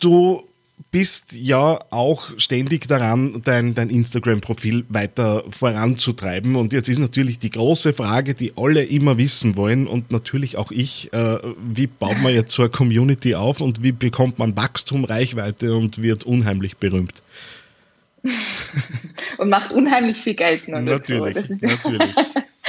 du 0.00 0.44
bist 0.90 1.34
ja 1.34 1.78
auch 1.90 2.30
ständig 2.38 2.88
daran, 2.88 3.42
dein, 3.44 3.74
dein 3.74 3.90
Instagram-Profil 3.90 4.86
weiter 4.88 5.44
voranzutreiben. 5.50 6.56
Und 6.56 6.72
jetzt 6.72 6.88
ist 6.88 6.98
natürlich 6.98 7.38
die 7.38 7.50
große 7.50 7.92
Frage, 7.92 8.34
die 8.34 8.54
alle 8.56 8.82
immer 8.82 9.16
wissen 9.18 9.56
wollen 9.56 9.86
und 9.86 10.10
natürlich 10.10 10.56
auch 10.56 10.72
ich, 10.72 11.12
äh, 11.12 11.38
wie 11.58 11.86
baut 11.86 12.18
man 12.22 12.34
jetzt 12.34 12.52
so 12.52 12.62
eine 12.62 12.70
Community 12.70 13.34
auf 13.34 13.60
und 13.60 13.82
wie 13.82 13.92
bekommt 13.92 14.38
man 14.38 14.56
Wachstum, 14.56 15.04
Reichweite 15.04 15.76
und 15.76 16.02
wird 16.02 16.24
unheimlich 16.24 16.78
berühmt? 16.78 17.22
und 19.38 19.48
macht 19.48 19.72
unheimlich 19.72 20.18
viel 20.18 20.34
Geld. 20.34 20.66
Natürlich, 20.68 21.48
natürlich. 21.60 22.14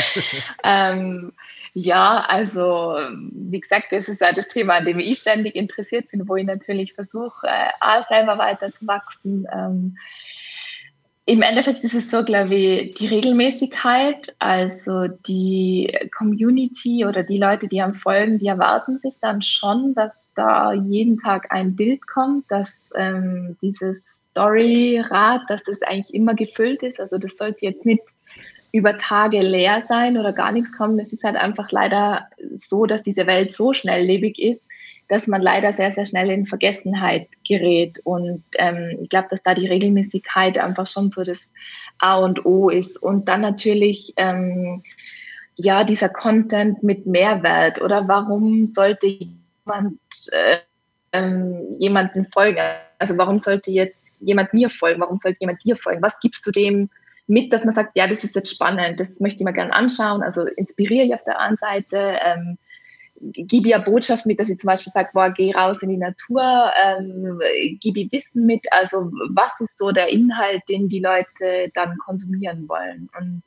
ähm, 0.64 1.32
ja, 1.74 2.26
also 2.28 2.98
wie 3.32 3.60
gesagt, 3.60 3.88
das 3.92 4.10
ist 4.10 4.22
ja 4.22 4.34
das 4.34 4.48
Thema, 4.48 4.76
an 4.76 4.86
dem 4.86 5.00
ich 5.00 5.20
ständig 5.20 5.56
interessiert 5.56 6.10
bin, 6.10 6.28
wo 6.28 6.36
ich 6.36 6.46
natürlich 6.46 6.94
versuche, 6.94 7.48
äh, 7.48 8.04
selber 8.10 8.38
weiter 8.38 8.72
zu 8.72 8.88
wachsen. 8.88 9.48
Ähm, 9.54 9.98
Im 11.26 11.42
Endeffekt 11.42 11.80
ist 11.80 11.94
es 11.94 12.12
so, 12.12 12.24
glaube 12.24 12.56
ich, 12.56 12.96
die 12.96 13.08
Regelmäßigkeit, 13.08 14.36
also 14.40 15.08
die 15.08 15.98
Community 16.18 17.06
oder 17.06 17.24
die 17.24 17.38
Leute, 17.38 17.70
die 17.70 17.82
am 17.82 17.94
Folgen, 17.94 18.40
die 18.40 18.48
erwarten 18.48 19.00
sich 19.00 19.16
dann 19.22 19.42
schon, 19.42 19.94
dass 19.94 20.30
da 20.36 20.74
jeden 20.74 21.20
Tag 21.20 21.52
ein 21.52 21.76
Bild 21.76 22.06
kommt, 22.06 22.52
dass 22.52 22.90
ähm, 22.96 23.56
dieses 23.62 24.30
Story-Rad, 24.32 25.44
dass 25.48 25.64
das 25.64 25.82
eigentlich 25.84 26.14
immer 26.14 26.36
gefüllt 26.36 26.84
ist. 26.84 27.00
Also 27.00 27.18
das 27.18 27.38
sollte 27.38 27.66
jetzt 27.66 27.86
nicht 27.86 28.04
über 28.72 28.98
Tage 28.98 29.42
leer 29.42 29.84
sein 29.86 30.18
oder 30.18 30.34
gar 30.34 30.52
nichts 30.52 30.76
kommen. 30.76 31.00
Es 31.00 31.12
ist 31.12 31.24
halt 31.24 31.36
einfach 31.36 31.72
leider 31.72 32.28
so, 32.56 32.86
dass 32.86 33.02
diese 33.02 33.28
Welt 33.28 33.54
so 33.54 33.74
schnelllebig 33.74 34.40
ist, 34.40 34.68
dass 35.08 35.28
man 35.28 35.42
leider 35.42 35.74
sehr, 35.74 35.92
sehr 35.92 36.06
schnell 36.06 36.30
in 36.32 36.46
Vergessenheit 36.46 37.28
gerät. 37.46 38.00
Und 38.06 38.44
ähm, 38.58 39.00
ich 39.02 39.10
glaube, 39.10 39.28
dass 39.30 39.44
da 39.44 39.54
die 39.54 39.68
Regelmäßigkeit 39.68 40.58
einfach 40.58 40.88
schon 40.88 41.10
so 41.10 41.24
das 41.24 41.52
A 42.00 42.18
und 42.18 42.46
O 42.46 42.70
ist. 42.70 42.98
Und 42.98 43.28
dann 43.28 43.42
natürlich, 43.42 44.14
ähm, 44.16 44.82
ja, 45.56 45.84
dieser 45.84 46.08
Content 46.08 46.82
mit 46.82 47.06
Mehrwert 47.06 47.82
oder 47.82 48.08
warum 48.08 48.66
sollte 48.66 49.08
jemand 49.08 50.00
äh, 50.32 50.58
ähm, 51.12 51.76
jemanden 51.78 52.26
folgen? 52.26 52.62
Also 52.98 53.18
warum 53.18 53.42
sollte 53.42 53.70
jetzt 53.70 54.22
jemand 54.22 54.54
mir 54.54 54.70
folgen? 54.70 55.02
Warum 55.02 55.20
sollte 55.20 55.40
jemand 55.42 55.62
dir 55.66 55.76
folgen? 55.76 56.02
Was 56.02 56.22
gibst 56.22 56.46
du 56.48 56.52
dem 56.52 56.90
mit, 57.32 57.54
dass 57.54 57.66
man 57.66 57.74
sagt, 57.74 57.92
ja, 57.96 58.08
das 58.08 58.24
ist 58.24 58.36
jetzt 58.36 58.52
spannend, 58.52 59.00
das 59.00 59.20
möchte 59.20 59.42
ich 59.42 59.46
mir 59.46 59.54
gerne 59.54 59.74
anschauen. 59.74 60.22
Also 60.22 60.46
inspiriere 60.46 61.06
ich 61.06 61.14
auf 61.14 61.24
der 61.24 61.40
einen 61.40 61.56
Seite, 61.56 62.18
ähm, 62.24 62.58
gebe 63.22 63.74
eine 63.74 63.84
Botschaft 63.84 64.26
mit, 64.26 64.40
dass 64.40 64.50
ich 64.50 64.58
zum 64.58 64.68
Beispiel 64.68 64.92
sage, 64.92 65.10
boah, 65.14 65.32
geh 65.32 65.52
raus 65.54 65.82
in 65.82 65.90
die 65.90 65.98
Natur, 65.98 66.72
ähm, 66.84 67.40
gebe 67.80 68.02
ich 68.02 68.12
Wissen 68.12 68.46
mit. 68.46 68.66
Also 68.72 69.12
was 69.30 69.60
ist 69.60 69.78
so 69.78 69.92
der 69.92 70.10
Inhalt, 70.10 70.64
den 70.70 70.90
die 70.90 71.00
Leute 71.00 71.72
dann 71.74 71.98
konsumieren 72.00 72.68
wollen? 72.68 73.10
Und 73.18 73.44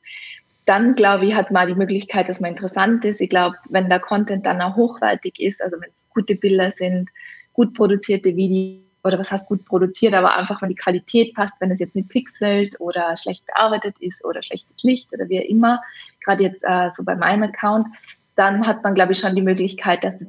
dann, 0.65 0.95
glaube 0.95 1.25
ich, 1.25 1.35
hat 1.35 1.51
man 1.51 1.67
die 1.67 1.75
Möglichkeit, 1.75 2.27
dass 2.27 2.41
man 2.41 2.51
interessant 2.51 3.05
ist. 3.05 3.21
Ich 3.21 3.29
glaube, 3.29 3.55
wenn 3.69 3.89
der 3.89 3.99
Content 3.99 4.45
dann 4.45 4.61
auch 4.61 4.75
hochwertig 4.75 5.39
ist, 5.39 5.61
also 5.61 5.77
wenn 5.79 5.91
es 5.93 6.09
gute 6.09 6.35
Bilder 6.35 6.71
sind, 6.71 7.11
gut 7.53 7.73
produzierte 7.75 8.35
Videos, 8.35 8.84
oder 9.05 9.19
was 9.19 9.31
heißt 9.31 9.47
gut 9.47 9.65
produziert, 9.65 10.15
aber 10.15 10.35
einfach, 10.35 10.61
wenn 10.61 10.69
die 10.69 10.75
Qualität 10.75 11.35
passt, 11.35 11.61
wenn 11.61 11.69
es 11.69 11.79
jetzt 11.79 11.95
nicht 11.95 12.09
pixelt 12.09 12.75
oder 12.81 13.15
schlecht 13.15 13.45
bearbeitet 13.45 13.99
ist 13.99 14.25
oder 14.25 14.41
schlechtes 14.41 14.83
Licht 14.83 15.13
oder 15.13 15.29
wie 15.29 15.37
immer, 15.37 15.83
gerade 16.23 16.43
jetzt 16.43 16.63
äh, 16.67 16.89
so 16.89 17.05
bei 17.05 17.15
meinem 17.15 17.43
Account, 17.43 17.87
dann 18.35 18.65
hat 18.65 18.83
man, 18.83 18.95
glaube 18.95 19.13
ich, 19.13 19.19
schon 19.19 19.35
die 19.35 19.43
Möglichkeit, 19.43 20.03
dass 20.03 20.25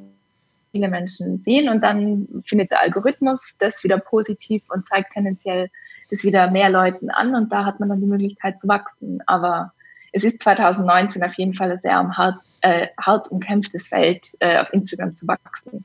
viele 0.71 0.89
Menschen 0.89 1.37
sehen 1.37 1.69
und 1.69 1.81
dann 1.81 2.43
findet 2.45 2.69
der 2.69 2.81
Algorithmus 2.81 3.55
das 3.57 3.83
wieder 3.83 3.97
positiv 3.97 4.61
und 4.69 4.87
zeigt 4.87 5.13
tendenziell 5.13 5.71
das 6.11 6.23
wieder 6.23 6.51
mehr 6.51 6.69
Leuten 6.69 7.09
an 7.09 7.33
und 7.33 7.51
da 7.51 7.65
hat 7.65 7.79
man 7.79 7.89
dann 7.89 7.99
die 7.99 8.05
Möglichkeit 8.05 8.59
zu 8.59 8.67
wachsen. 8.67 9.23
Aber 9.25 9.73
es 10.11 10.23
ist 10.23 10.41
2019 10.43 11.23
auf 11.23 11.33
jeden 11.33 11.53
Fall 11.53 11.71
ein 11.71 11.81
sehr 11.81 11.95
hart, 11.95 12.39
äh, 12.61 12.87
hart 13.01 13.29
umkämpftes 13.29 13.87
Feld, 13.87 14.29
äh, 14.39 14.59
auf 14.59 14.71
Instagram 14.71 15.15
zu 15.15 15.27
wachsen. 15.27 15.83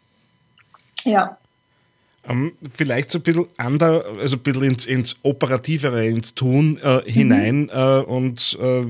Ja. 1.05 1.39
Um, 2.29 2.47
ähm, 2.47 2.53
vielleicht 2.73 3.11
so 3.11 3.19
ein 3.19 3.23
bisschen 3.23 3.47
ander, 3.57 4.05
also 4.21 4.37
ein 4.37 4.43
bisschen 4.43 4.63
ins, 4.63 4.87
ins 4.87 5.17
Operativere, 5.23 6.07
ins 6.07 6.35
Tun 6.35 6.79
äh, 6.83 6.99
mhm. 6.99 7.03
hinein. 7.07 7.69
Äh, 7.69 7.99
und 8.01 8.59
äh, 8.61 8.85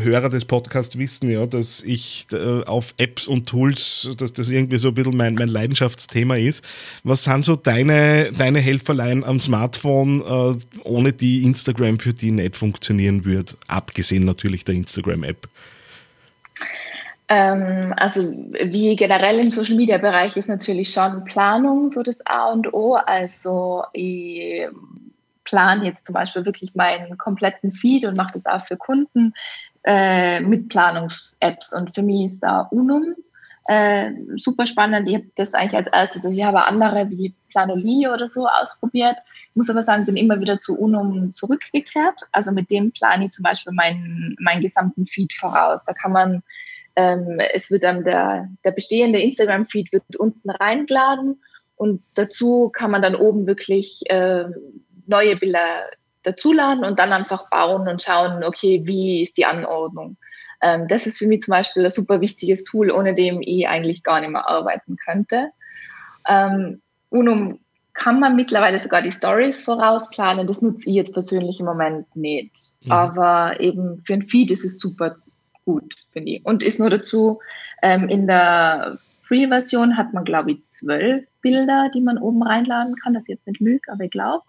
Hörer 0.00 0.28
des 0.28 0.44
Podcasts 0.44 0.96
wissen 0.96 1.28
ja, 1.30 1.46
dass 1.46 1.82
ich 1.82 2.26
äh, 2.32 2.62
auf 2.62 2.94
Apps 2.98 3.26
und 3.26 3.48
Tools, 3.48 4.10
dass 4.16 4.32
das 4.32 4.48
irgendwie 4.50 4.78
so 4.78 4.88
ein 4.88 4.94
bisschen 4.94 5.16
mein, 5.16 5.34
mein 5.34 5.48
Leidenschaftsthema 5.48 6.36
ist. 6.36 6.64
Was 7.02 7.24
sind 7.24 7.44
so 7.44 7.56
deine, 7.56 8.30
deine 8.32 8.60
Helferlein 8.60 9.24
am 9.24 9.40
Smartphone, 9.40 10.20
äh, 10.20 10.56
ohne 10.84 11.12
die 11.12 11.42
Instagram 11.42 11.98
für 11.98 12.14
die 12.14 12.30
nicht 12.30 12.54
funktionieren 12.54 13.24
würde? 13.24 13.54
Abgesehen 13.66 14.24
natürlich 14.24 14.64
der 14.64 14.76
Instagram-App. 14.76 15.48
Ähm, 17.32 17.94
also 17.96 18.22
wie 18.22 18.96
generell 18.96 19.38
im 19.38 19.52
Social 19.52 19.76
Media 19.76 19.98
Bereich 19.98 20.36
ist 20.36 20.48
natürlich 20.48 20.92
schon 20.92 21.22
Planung 21.24 21.92
so 21.92 22.02
das 22.02 22.16
A 22.26 22.50
und 22.50 22.74
O. 22.74 22.94
Also 22.96 23.84
ich 23.92 24.66
plane 25.44 25.86
jetzt 25.86 26.06
zum 26.06 26.14
Beispiel 26.14 26.44
wirklich 26.44 26.74
meinen 26.74 27.16
kompletten 27.18 27.70
Feed 27.70 28.04
und 28.04 28.16
mache 28.16 28.32
das 28.34 28.46
auch 28.46 28.66
für 28.66 28.76
Kunden 28.76 29.32
äh, 29.84 30.40
mit 30.40 30.68
Planungs-Apps. 30.70 31.72
Und 31.72 31.94
für 31.94 32.02
mich 32.02 32.24
ist 32.24 32.40
da 32.40 32.62
Unum 32.72 33.14
äh, 33.66 34.10
super 34.34 34.66
spannend. 34.66 35.08
Ich 35.08 35.14
habe 35.14 35.30
das 35.36 35.54
eigentlich 35.54 35.76
als 35.76 35.86
erstes, 35.86 36.24
also 36.24 36.36
ich 36.36 36.42
habe 36.42 36.66
andere 36.66 37.10
wie 37.10 37.32
Planoli 37.48 38.08
oder 38.08 38.28
so 38.28 38.48
ausprobiert. 38.48 39.18
Ich 39.50 39.56
muss 39.56 39.70
aber 39.70 39.84
sagen, 39.84 40.04
bin 40.04 40.16
immer 40.16 40.40
wieder 40.40 40.58
zu 40.58 40.76
Unum 40.76 41.32
zurückgekehrt. 41.32 42.22
Also 42.32 42.50
mit 42.50 42.72
dem 42.72 42.90
plane 42.90 43.26
ich 43.26 43.30
zum 43.30 43.44
Beispiel 43.44 43.72
meinen, 43.72 44.34
meinen 44.40 44.62
gesamten 44.62 45.06
Feed 45.06 45.32
voraus. 45.32 45.82
Da 45.86 45.92
kann 45.92 46.10
man 46.10 46.42
ähm, 46.96 47.38
es 47.52 47.70
wird 47.70 47.84
dann 47.84 48.04
der, 48.04 48.48
der 48.64 48.72
bestehende 48.72 49.20
Instagram-Feed 49.20 49.92
wird 49.92 50.16
unten 50.16 50.50
reingeladen 50.50 51.42
und 51.76 52.02
dazu 52.14 52.70
kann 52.72 52.90
man 52.90 53.02
dann 53.02 53.14
oben 53.14 53.46
wirklich 53.46 54.02
äh, 54.10 54.44
neue 55.06 55.36
Bilder 55.36 55.86
dazuladen 56.22 56.84
und 56.84 56.98
dann 56.98 57.12
einfach 57.12 57.48
bauen 57.48 57.88
und 57.88 58.02
schauen, 58.02 58.44
okay, 58.44 58.82
wie 58.84 59.22
ist 59.22 59.36
die 59.38 59.46
Anordnung. 59.46 60.16
Ähm, 60.60 60.86
das 60.88 61.06
ist 61.06 61.18
für 61.18 61.26
mich 61.26 61.40
zum 61.40 61.52
Beispiel 61.52 61.84
ein 61.84 61.90
super 61.90 62.20
wichtiges 62.20 62.64
Tool, 62.64 62.90
ohne 62.90 63.14
dem 63.14 63.40
ich 63.40 63.66
eigentlich 63.68 64.02
gar 64.02 64.20
nicht 64.20 64.30
mehr 64.30 64.48
arbeiten 64.48 64.96
könnte. 64.96 65.50
Ähm, 66.28 66.82
Unum 67.08 67.60
kann 67.92 68.20
man 68.20 68.36
mittlerweile 68.36 68.78
sogar 68.78 69.02
die 69.02 69.10
Stories 69.10 69.62
vorausplanen. 69.62 70.46
Das 70.46 70.62
nutze 70.62 70.88
ich 70.88 70.94
jetzt 70.94 71.12
persönlich 71.12 71.60
im 71.60 71.66
Moment 71.66 72.14
nicht. 72.14 72.74
Mhm. 72.82 72.92
Aber 72.92 73.60
eben 73.60 74.02
für 74.06 74.14
ein 74.14 74.28
Feed 74.28 74.50
ist 74.50 74.64
es 74.64 74.78
super 74.78 75.16
gut, 75.70 75.94
finde 76.12 76.32
ich. 76.32 76.46
Und 76.46 76.62
ist 76.62 76.78
nur 76.78 76.90
dazu, 76.90 77.40
ähm, 77.82 78.08
in 78.08 78.26
der 78.26 78.98
Free-Version 79.22 79.96
hat 79.96 80.12
man, 80.12 80.24
glaube 80.24 80.52
ich, 80.52 80.64
zwölf 80.64 81.24
Bilder, 81.40 81.90
die 81.94 82.00
man 82.00 82.18
oben 82.18 82.42
reinladen 82.42 82.96
kann. 82.96 83.14
Das 83.14 83.24
ist 83.24 83.28
jetzt 83.28 83.46
nicht 83.46 83.60
lüge, 83.60 83.92
aber 83.92 84.04
ich 84.04 84.10
glaube. 84.10 84.42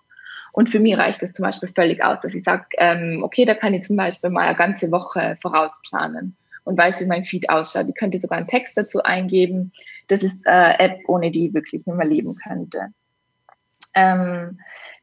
Und 0.54 0.70
für 0.70 0.80
mich 0.80 0.98
reicht 0.98 1.22
das 1.22 1.32
zum 1.32 1.44
Beispiel 1.44 1.70
völlig 1.74 2.04
aus, 2.04 2.20
dass 2.20 2.34
ich 2.34 2.44
sage, 2.44 2.66
ähm, 2.78 3.22
okay, 3.24 3.46
da 3.46 3.54
kann 3.54 3.74
ich 3.74 3.84
zum 3.84 3.96
Beispiel 3.96 4.32
mal 4.32 4.48
eine 4.48 4.56
ganze 4.56 4.92
Woche 4.92 5.38
vorausplanen 5.40 6.36
und 6.64 6.78
weiß, 6.78 7.02
wie 7.02 7.06
mein 7.06 7.24
Feed 7.24 7.50
ausschaut. 7.50 7.88
Ich 7.88 7.96
könnte 7.96 8.20
sogar 8.20 8.40
einen 8.40 8.48
Text 8.48 8.76
dazu 8.76 9.04
eingeben. 9.04 9.72
Das 10.08 10.24
ist 10.24 10.46
eine 10.48 10.80
App, 10.80 11.00
ohne 11.08 11.32
die 11.32 11.48
ich 11.48 11.54
wirklich 11.54 11.86
nicht 11.86 11.96
mehr 11.96 12.08
leben 12.08 12.36
könnte. 12.36 12.88
Ähm, 13.94 14.60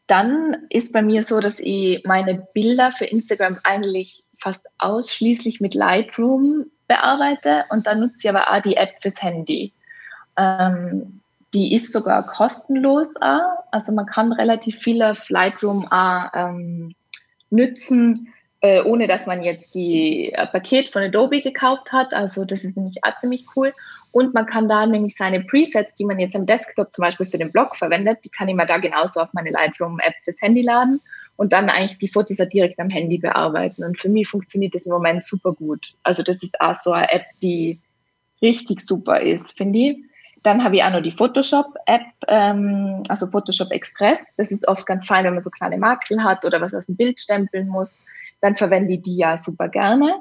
dann 0.06 0.56
ist 0.70 0.92
bei 0.92 1.02
mir 1.02 1.22
so, 1.22 1.40
dass 1.40 1.60
ich 1.60 2.02
meine 2.04 2.46
Bilder 2.52 2.90
für 2.92 3.04
Instagram 3.04 3.58
eigentlich 3.62 4.24
fast 4.38 4.66
ausschließlich 4.78 5.60
mit 5.60 5.74
Lightroom 5.74 6.66
bearbeite 6.86 7.64
und 7.70 7.86
dann 7.86 8.00
nutze 8.00 8.14
ich 8.24 8.28
aber 8.30 8.50
auch 8.50 8.62
die 8.62 8.76
App 8.76 8.94
fürs 9.00 9.22
Handy. 9.22 9.72
Ähm, 10.36 11.20
die 11.54 11.74
ist 11.74 11.92
sogar 11.92 12.26
kostenlos 12.26 13.08
auch. 13.20 13.64
Also 13.70 13.92
man 13.92 14.06
kann 14.06 14.32
relativ 14.32 14.78
viel 14.78 15.02
auf 15.02 15.28
Lightroom 15.28 15.86
auch 15.90 16.30
ähm, 16.34 16.94
nützen, 17.50 18.32
äh, 18.60 18.82
ohne 18.82 19.06
dass 19.06 19.26
man 19.26 19.42
jetzt 19.42 19.74
die 19.74 20.32
äh, 20.32 20.46
Paket 20.46 20.88
von 20.88 21.02
Adobe 21.02 21.40
gekauft 21.42 21.92
hat. 21.92 22.12
Also 22.12 22.44
das 22.44 22.64
ist 22.64 22.76
nämlich 22.76 23.02
auch 23.02 23.16
ziemlich 23.18 23.46
cool. 23.56 23.72
Und 24.12 24.34
man 24.34 24.46
kann 24.46 24.68
da 24.68 24.86
nämlich 24.86 25.16
seine 25.16 25.40
Presets, 25.40 25.94
die 25.94 26.04
man 26.04 26.18
jetzt 26.18 26.36
am 26.36 26.46
Desktop 26.46 26.92
zum 26.92 27.02
Beispiel 27.02 27.26
für 27.26 27.38
den 27.38 27.52
Blog 27.52 27.76
verwendet, 27.76 28.18
die 28.24 28.30
kann 28.30 28.48
ich 28.48 28.54
mir 28.54 28.66
da 28.66 28.78
genauso 28.78 29.20
auf 29.20 29.32
meine 29.32 29.50
Lightroom-App 29.50 30.14
fürs 30.24 30.40
Handy 30.40 30.62
laden 30.62 31.00
und 31.38 31.52
dann 31.52 31.70
eigentlich 31.70 31.98
die 31.98 32.08
Fotos 32.08 32.40
auch 32.40 32.48
direkt 32.48 32.80
am 32.80 32.90
Handy 32.90 33.16
bearbeiten. 33.16 33.84
Und 33.84 33.96
für 33.96 34.08
mich 34.08 34.26
funktioniert 34.26 34.74
das 34.74 34.86
im 34.86 34.92
Moment 34.92 35.22
super 35.22 35.52
gut. 35.52 35.94
Also 36.02 36.24
das 36.24 36.42
ist 36.42 36.60
auch 36.60 36.74
so 36.74 36.90
eine 36.90 37.10
App, 37.12 37.26
die 37.40 37.78
richtig 38.42 38.80
super 38.80 39.20
ist, 39.20 39.56
finde 39.56 39.78
ich. 39.78 39.98
Dann 40.42 40.64
habe 40.64 40.74
ich 40.74 40.82
auch 40.82 40.90
noch 40.90 41.00
die 41.00 41.12
Photoshop-App, 41.12 42.02
ähm, 42.26 43.04
also 43.08 43.28
Photoshop 43.28 43.70
Express. 43.70 44.18
Das 44.36 44.50
ist 44.50 44.66
oft 44.66 44.84
ganz 44.84 45.06
fein, 45.06 45.24
wenn 45.24 45.32
man 45.32 45.42
so 45.42 45.50
kleine 45.50 45.78
Makel 45.78 46.22
hat 46.24 46.44
oder 46.44 46.60
was 46.60 46.74
aus 46.74 46.86
dem 46.86 46.96
Bild 46.96 47.20
stempeln 47.20 47.68
muss. 47.68 48.04
Dann 48.40 48.56
verwende 48.56 48.94
ich 48.94 49.02
die 49.02 49.16
ja 49.16 49.36
super 49.36 49.68
gerne. 49.68 50.20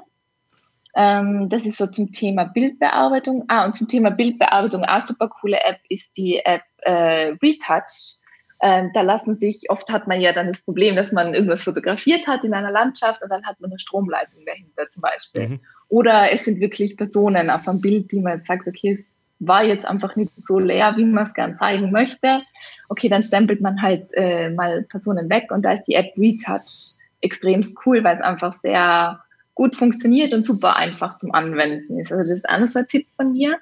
Ähm, 0.94 1.48
das 1.48 1.66
ist 1.66 1.78
so 1.78 1.88
zum 1.88 2.12
Thema 2.12 2.44
Bildbearbeitung. 2.44 3.44
Ah, 3.48 3.64
und 3.64 3.74
zum 3.74 3.88
Thema 3.88 4.10
Bildbearbeitung 4.10 4.84
auch 4.84 5.02
super 5.02 5.28
coole 5.28 5.58
App 5.64 5.80
ist 5.88 6.16
die 6.16 6.38
App 6.44 6.62
äh, 6.82 7.34
Retouch. 7.42 8.22
Ähm, 8.60 8.90
da 8.92 9.02
lassen 9.02 9.38
sich, 9.38 9.70
oft 9.70 9.88
hat 9.90 10.08
man 10.08 10.20
ja 10.20 10.32
dann 10.32 10.48
das 10.48 10.60
Problem, 10.60 10.96
dass 10.96 11.12
man 11.12 11.32
irgendwas 11.32 11.62
fotografiert 11.62 12.26
hat 12.26 12.42
in 12.42 12.54
einer 12.54 12.72
Landschaft 12.72 13.22
und 13.22 13.30
dann 13.30 13.44
hat 13.44 13.60
man 13.60 13.70
eine 13.70 13.78
Stromleitung 13.78 14.44
dahinter 14.44 14.90
zum 14.90 15.02
Beispiel. 15.02 15.48
Mhm. 15.48 15.60
Oder 15.88 16.32
es 16.32 16.44
sind 16.44 16.60
wirklich 16.60 16.96
Personen 16.96 17.50
auf 17.50 17.68
einem 17.68 17.80
Bild, 17.80 18.10
die 18.10 18.20
man 18.20 18.38
jetzt 18.38 18.48
sagt, 18.48 18.66
okay, 18.66 18.90
es 18.90 19.22
war 19.38 19.62
jetzt 19.62 19.86
einfach 19.86 20.16
nicht 20.16 20.32
so 20.38 20.58
leer, 20.58 20.94
wie 20.96 21.04
man 21.04 21.24
es 21.24 21.34
gern 21.34 21.56
zeigen 21.58 21.92
möchte. 21.92 22.42
Okay, 22.88 23.08
dann 23.08 23.22
stempelt 23.22 23.60
man 23.60 23.80
halt 23.80 24.10
äh, 24.14 24.50
mal 24.50 24.82
Personen 24.82 25.30
weg 25.30 25.50
und 25.52 25.64
da 25.64 25.72
ist 25.72 25.84
die 25.84 25.94
App 25.94 26.12
Retouch 26.16 26.98
extremst 27.20 27.78
cool, 27.86 28.02
weil 28.02 28.16
es 28.16 28.22
einfach 28.22 28.54
sehr 28.54 29.20
gut 29.54 29.76
funktioniert 29.76 30.32
und 30.32 30.44
super 30.44 30.76
einfach 30.76 31.16
zum 31.16 31.32
Anwenden 31.32 31.98
ist. 31.98 32.12
Also 32.12 32.30
das 32.30 32.38
ist 32.38 32.76
ein 32.76 32.86
Tipp 32.88 33.06
von 33.16 33.32
mir. 33.32 33.58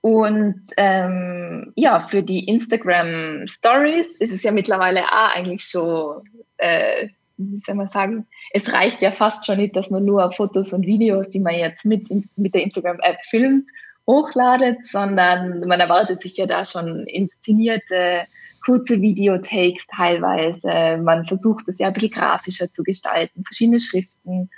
Und 0.00 0.62
ähm, 0.76 1.72
ja, 1.74 2.00
für 2.00 2.22
die 2.22 2.46
Instagram 2.46 3.46
Stories 3.46 4.06
ist 4.18 4.32
es 4.32 4.42
ja 4.42 4.52
mittlerweile 4.52 5.02
auch 5.02 5.34
eigentlich 5.34 5.62
schon, 5.64 6.22
äh, 6.58 7.08
wie 7.36 7.58
soll 7.58 7.74
man 7.74 7.88
sagen, 7.88 8.26
es 8.52 8.72
reicht 8.72 9.02
ja 9.02 9.10
fast 9.10 9.46
schon 9.46 9.58
nicht, 9.58 9.74
dass 9.74 9.90
man 9.90 10.04
nur 10.04 10.30
Fotos 10.32 10.72
und 10.72 10.86
Videos, 10.86 11.30
die 11.30 11.40
man 11.40 11.54
jetzt 11.54 11.84
mit, 11.84 12.08
mit 12.36 12.54
der 12.54 12.62
Instagram-App 12.62 13.18
filmt, 13.24 13.68
hochladet, 14.06 14.86
sondern 14.86 15.60
man 15.66 15.80
erwartet 15.80 16.22
sich 16.22 16.36
ja 16.36 16.46
da 16.46 16.64
schon 16.64 17.06
inszenierte 17.06 18.26
kurze 18.64 19.00
Videotakes 19.00 19.86
teilweise. 19.86 20.98
Man 21.02 21.24
versucht 21.24 21.68
es 21.68 21.78
ja 21.78 21.88
ein 21.88 21.92
bisschen 21.92 22.10
grafischer 22.10 22.72
zu 22.72 22.82
gestalten, 22.82 23.44
verschiedene 23.44 23.80
Schriften. 23.80 24.50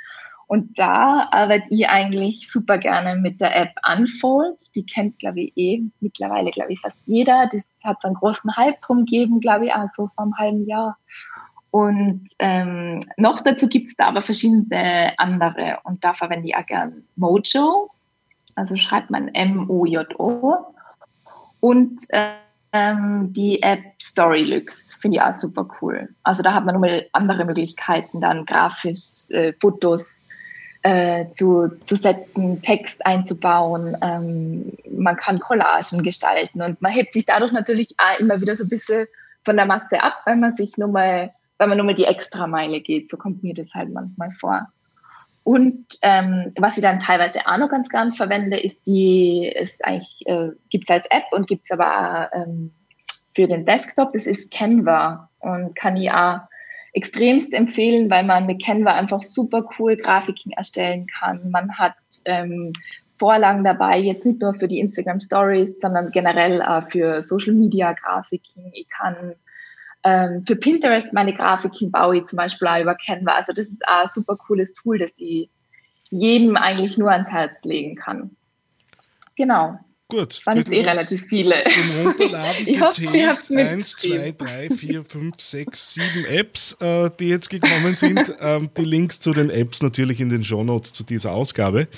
Und 0.51 0.81
da 0.81 1.29
arbeite 1.31 1.73
ich 1.73 1.89
eigentlich 1.89 2.51
super 2.51 2.77
gerne 2.77 3.15
mit 3.15 3.41
der 3.41 3.55
App 3.55 3.71
Unfold. 3.89 4.75
Die 4.75 4.85
kennt, 4.85 5.21
glaube 5.21 5.43
ich, 5.43 5.53
eh 5.55 5.81
mittlerweile, 6.01 6.51
glaube 6.51 6.73
ich, 6.73 6.81
fast 6.81 6.99
jeder. 7.07 7.49
Das 7.53 7.63
hat 7.85 8.05
einen 8.05 8.17
großen 8.17 8.57
Hype 8.57 8.81
drum 8.81 9.05
gegeben, 9.05 9.39
glaube 9.39 9.67
ich, 9.67 9.73
also 9.73 10.11
vor 10.13 10.25
einem 10.25 10.37
halben 10.37 10.67
Jahr. 10.67 10.99
Und 11.71 12.27
ähm, 12.41 12.99
noch 13.17 13.43
dazu 13.43 13.69
gibt 13.69 13.91
es 13.91 13.97
da 13.97 14.07
aber 14.07 14.23
verschiedene 14.23 15.13
andere. 15.19 15.79
Und 15.85 16.03
da 16.03 16.15
verwende 16.15 16.49
ich 16.49 16.57
auch 16.57 16.67
gern 16.67 17.05
Mojo. 17.15 17.89
Also 18.57 18.75
schreibt 18.77 19.09
man 19.09 19.29
M-O-J-O. 19.29 20.75
Und 21.61 22.09
ähm, 22.73 23.33
die 23.33 23.63
App 23.63 23.85
Storylux 24.03 24.95
finde 24.95 25.19
ich 25.19 25.23
auch 25.23 25.33
super 25.33 25.69
cool. 25.81 26.09
Also 26.25 26.43
da 26.43 26.55
hat 26.55 26.65
man 26.65 26.75
nochmal 26.75 27.07
andere 27.13 27.45
Möglichkeiten, 27.45 28.21
dann 28.21 28.47
grafisch, 28.47 29.31
äh, 29.31 29.53
Fotos 29.61 30.27
äh, 30.83 31.29
zu, 31.31 31.69
zu 31.81 31.95
setzen, 31.97 32.63
Text 32.63 33.05
einzubauen. 33.05 33.97
Ähm, 34.03 34.73
man 34.91 35.17
kann 35.17 35.41
Collagen 35.41 36.03
gestalten 36.03 36.63
und 36.63 36.81
man 36.81 36.93
hebt 36.93 37.13
sich 37.13 37.27
dadurch 37.27 37.53
natürlich 37.53 37.95
auch 37.99 38.19
immer 38.19 38.41
wieder 38.41 38.57
so 38.57 38.65
ein 38.65 38.71
bisschen 38.71 39.07
von 39.45 39.57
der 39.57 39.67
Masse 39.67 40.03
ab, 40.03 40.23
weil 40.25 40.37
man 40.37 40.53
sich 40.53 40.79
nur 40.79 40.89
mal, 40.89 41.33
weil 41.59 41.69
man 41.69 41.77
nur 41.77 41.87
mal 41.87 41.95
die 41.95 42.05
Extrameile 42.05 42.81
geht. 42.81 43.11
So 43.11 43.17
kommt 43.17 43.43
mir 43.43 43.55
das 43.55 43.73
halt 43.75 43.93
manchmal 43.93 44.31
vor. 44.33 44.69
Und 45.43 45.87
ähm, 46.03 46.53
was 46.59 46.77
ich 46.77 46.83
dann 46.83 47.01
teilweise 47.01 47.41
auch 47.47 47.57
noch 47.57 47.71
ganz 47.71 47.89
gern 47.89 48.13
verwende, 48.13 48.59
ist 48.59 48.87
die, 48.87 49.49
ist 49.49 49.85
eigentlich, 49.85 50.23
äh, 50.27 50.51
gibt 50.69 50.85
es 50.85 50.95
als 50.95 51.07
App 51.11 51.25
und 51.33 51.47
gibt 51.47 51.65
es 51.65 51.71
aber 51.71 52.31
auch, 52.33 52.39
ähm, 52.39 52.73
für 53.35 53.47
den 53.47 53.65
Desktop, 53.65 54.13
das 54.13 54.27
ist 54.27 54.51
Canva 54.51 55.29
und 55.39 55.75
kann 55.75 55.97
ich 55.97 56.11
auch 56.11 56.41
extremst 56.93 57.55
empfehlen, 57.55 58.11
weil 58.11 58.25
man 58.25 58.47
mit 58.47 58.65
Canva 58.65 58.95
einfach 58.95 59.23
super 59.23 59.69
cool 59.79 59.97
Grafiken 59.97 60.53
erstellen 60.53 61.07
kann. 61.07 61.51
Man 61.51 61.79
hat 61.79 61.95
ähm, 62.25 62.73
Vorlagen 63.15 63.65
dabei, 63.65 63.99
jetzt 63.99 64.25
nicht 64.25 64.41
nur 64.41 64.55
für 64.55 64.69
die 64.69 64.81
Instagram 64.81 65.21
Stories, 65.21 65.81
sondern 65.81 66.11
generell 66.11 66.63
auch 66.63 66.89
für 66.91 67.23
Social 67.23 67.53
Media 67.55 67.93
Grafiken. 67.93 68.71
Ich 68.73 68.89
kann 68.89 69.35
Ähm, 70.03 70.43
für 70.43 70.57
Pinterest 70.57 71.13
meine 71.13 71.35
Grafiken 71.35 71.91
baue 71.91 72.17
ich 72.17 72.25
zum 72.25 72.39
Beispiel 72.39 72.69
auch 72.69 72.81
über 72.81 72.95
Canva. 72.95 73.33
Also 73.33 73.53
das 73.53 73.69
ist 73.69 73.87
auch 73.87 74.03
ein 74.03 74.09
super 74.09 74.37
cooles 74.37 74.73
Tool, 74.73 74.99
das 74.99 75.19
ich 75.19 75.51
jedem 76.09 76.57
eigentlich 76.57 76.97
nur 76.97 77.11
ans 77.11 77.31
Herz 77.31 77.63
legen 77.65 77.97
kann. 77.97 78.35
Genau. 79.37 79.79
Gut. 80.11 80.45
Waren 80.45 80.59
jetzt 80.59 80.73
eh 80.73 80.83
relativ 80.83 81.25
viele. 81.27 81.65
Zum 81.65 82.07
Runterladen 82.07 82.51
ich 82.67 82.79
gezählt. 82.79 83.41
Hoffe, 83.41 83.57
1, 83.57 83.97
2, 83.97 84.35
3, 84.37 84.71
4, 84.71 85.05
5, 85.05 85.41
6, 85.41 85.95
7 85.95 86.25
Apps, 86.27 86.73
äh, 86.81 87.11
die 87.19 87.29
jetzt 87.29 87.49
gekommen 87.49 87.97
sind. 87.97 88.35
ähm, 88.41 88.69
die 88.77 88.85
Links 88.85 89.21
zu 89.21 89.33
den 89.33 89.51
Apps 89.51 89.83
natürlich 89.83 90.21
in 90.21 90.29
den 90.29 90.45
Shownotes 90.45 90.93
zu 90.93 91.05
dieser 91.05 91.33
Ausgabe. 91.33 91.89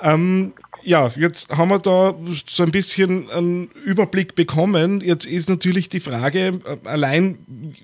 Ähm, 0.00 0.52
ja, 0.82 1.10
jetzt 1.16 1.48
haben 1.48 1.70
wir 1.70 1.78
da 1.78 2.14
so 2.46 2.62
ein 2.62 2.70
bisschen 2.70 3.30
einen 3.30 3.70
Überblick 3.84 4.34
bekommen. 4.34 5.00
Jetzt 5.00 5.26
ist 5.26 5.48
natürlich 5.48 5.88
die 5.88 6.00
Frage, 6.00 6.60
äh, 6.64 6.88
allein 6.88 7.74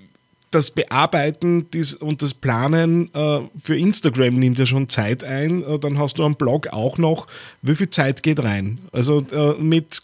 das 0.53 0.71
Bearbeiten 0.71 1.67
und 1.99 2.21
das 2.21 2.33
Planen 2.33 3.13
äh, 3.13 3.39
für 3.61 3.77
Instagram 3.77 4.39
nimmt 4.39 4.59
ja 4.59 4.65
schon 4.65 4.87
Zeit 4.89 5.23
ein. 5.23 5.63
Äh, 5.63 5.79
dann 5.79 5.97
hast 5.97 6.17
du 6.17 6.23
am 6.23 6.35
Blog 6.35 6.67
auch 6.67 6.97
noch, 6.97 7.27
wie 7.61 7.75
viel 7.75 7.89
Zeit 7.89 8.23
geht 8.23 8.43
rein? 8.43 8.79
Also 8.91 9.25
äh, 9.31 9.53
mit 9.59 10.03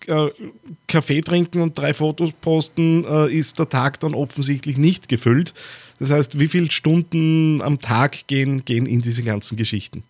Kaffee 0.87 1.21
trinken 1.21 1.61
und 1.61 1.77
drei 1.77 1.93
Fotos 1.93 2.31
posten 2.41 3.03
ist 3.29 3.59
der 3.59 3.69
Tag 3.69 3.99
dann 3.99 4.13
offensichtlich 4.13 4.77
nicht 4.77 5.07
gefüllt. 5.07 5.53
Das 5.99 6.11
heißt, 6.11 6.39
wie 6.39 6.47
viele 6.47 6.71
Stunden 6.71 7.61
am 7.61 7.79
Tag 7.79 8.27
gehen, 8.27 8.65
gehen 8.65 8.85
in 8.85 9.01
diese 9.01 9.23
ganzen 9.23 9.57
Geschichten? 9.57 10.03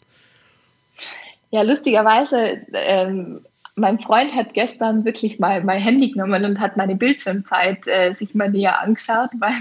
Ja, 1.51 1.63
lustigerweise 1.63 2.61
ähm, 2.73 3.41
mein 3.79 3.99
Freund 3.99 4.35
hat 4.35 4.53
gestern 4.53 5.05
wirklich 5.05 5.39
mal 5.39 5.63
mein 5.63 5.81
Handy 5.81 6.11
genommen 6.11 6.45
und 6.45 6.59
hat 6.59 6.77
meine 6.77 6.95
Bildschirmzeit 6.95 7.87
äh, 7.87 8.13
sich 8.13 8.35
mal 8.35 8.49
näher 8.49 8.81
angeschaut, 8.81 9.29
weil, 9.39 9.53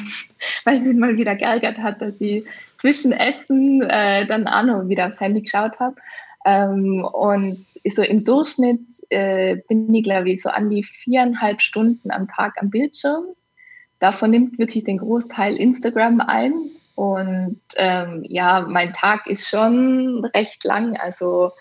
weil 0.64 0.82
sie 0.82 0.94
mal 0.94 1.16
wieder 1.16 1.36
geärgert 1.36 1.78
hat, 1.78 2.02
dass 2.02 2.14
ich 2.20 2.44
zwischen 2.76 3.12
Essen 3.12 3.82
äh, 3.82 4.26
dann 4.26 4.46
auch 4.46 4.62
noch 4.62 4.88
wieder 4.88 5.06
aufs 5.06 5.20
Handy 5.20 5.42
geschaut 5.42 5.78
habe. 5.80 5.96
Ähm, 6.44 7.04
und 7.04 7.66
so 7.90 8.02
im 8.02 8.24
Durchschnitt 8.24 8.80
äh, 9.10 9.56
bin 9.68 9.92
ich, 9.94 10.02
glaube 10.02 10.30
ich, 10.30 10.42
so 10.42 10.50
an 10.50 10.70
die 10.70 10.84
viereinhalb 10.84 11.62
Stunden 11.62 12.10
am 12.10 12.28
Tag 12.28 12.54
am 12.60 12.70
Bildschirm. 12.70 13.24
Davon 14.00 14.30
nimmt 14.30 14.58
wirklich 14.58 14.84
den 14.84 14.98
Großteil 14.98 15.56
Instagram 15.56 16.20
ein. 16.20 16.54
Und 16.94 17.60
ähm, 17.76 18.24
ja, 18.26 18.66
mein 18.68 18.92
Tag 18.92 19.26
ist 19.26 19.48
schon 19.48 20.24
recht 20.34 20.64
lang. 20.64 20.96
Also 20.96 21.52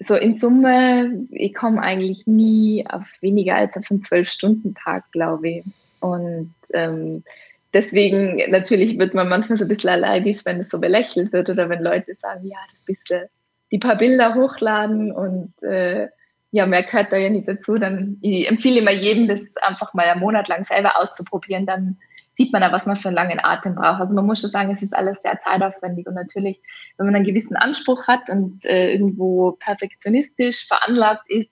so 0.00 0.14
in 0.14 0.36
Summe, 0.36 1.26
ich 1.30 1.54
komme 1.54 1.82
eigentlich 1.82 2.26
nie 2.26 2.84
auf 2.88 3.06
weniger 3.20 3.56
als 3.56 3.76
auf 3.76 3.90
einen 3.90 4.04
Zwölf-Stunden-Tag, 4.04 5.10
glaube 5.12 5.48
ich. 5.48 5.64
Und 6.00 6.54
ähm, 6.72 7.24
deswegen 7.72 8.40
natürlich 8.50 8.98
wird 8.98 9.14
man 9.14 9.28
manchmal 9.28 9.58
so 9.58 9.64
ein 9.64 9.68
bisschen 9.68 9.90
allergisch, 9.90 10.44
wenn 10.44 10.60
es 10.60 10.68
so 10.68 10.78
belächelt 10.78 11.32
wird 11.32 11.50
oder 11.50 11.68
wenn 11.68 11.82
Leute 11.82 12.14
sagen, 12.14 12.46
ja, 12.46 12.58
das 12.70 12.80
bisschen 12.80 13.26
die 13.70 13.78
paar 13.78 13.96
Bilder 13.96 14.34
hochladen 14.34 15.12
und 15.12 15.52
äh, 15.62 16.08
ja, 16.50 16.64
mehr 16.64 16.84
gehört 16.84 17.12
da 17.12 17.16
ja 17.16 17.28
nicht 17.28 17.48
dazu. 17.48 17.78
Dann 17.78 18.18
ich 18.22 18.48
empfehle 18.48 18.80
immer 18.80 18.92
jedem, 18.92 19.28
das 19.28 19.56
einfach 19.58 19.92
mal 19.94 20.06
einen 20.06 20.20
Monat 20.20 20.48
lang 20.48 20.64
selber 20.64 20.98
auszuprobieren, 20.98 21.66
dann 21.66 21.98
sieht 22.38 22.52
man 22.52 22.62
ja, 22.62 22.70
was 22.70 22.86
man 22.86 22.96
für 22.96 23.08
einen 23.08 23.16
langen 23.16 23.40
Atem 23.44 23.74
braucht. 23.74 24.00
Also 24.00 24.14
man 24.14 24.24
muss 24.24 24.40
schon 24.40 24.50
sagen, 24.50 24.70
es 24.70 24.80
ist 24.80 24.94
alles 24.94 25.20
sehr 25.22 25.40
zeitaufwendig 25.40 26.06
und 26.06 26.14
natürlich, 26.14 26.60
wenn 26.96 27.06
man 27.06 27.16
einen 27.16 27.24
gewissen 27.24 27.56
Anspruch 27.56 28.06
hat 28.06 28.30
und 28.30 28.64
äh, 28.64 28.92
irgendwo 28.92 29.58
perfektionistisch 29.58 30.68
veranlagt 30.68 31.28
ist, 31.28 31.50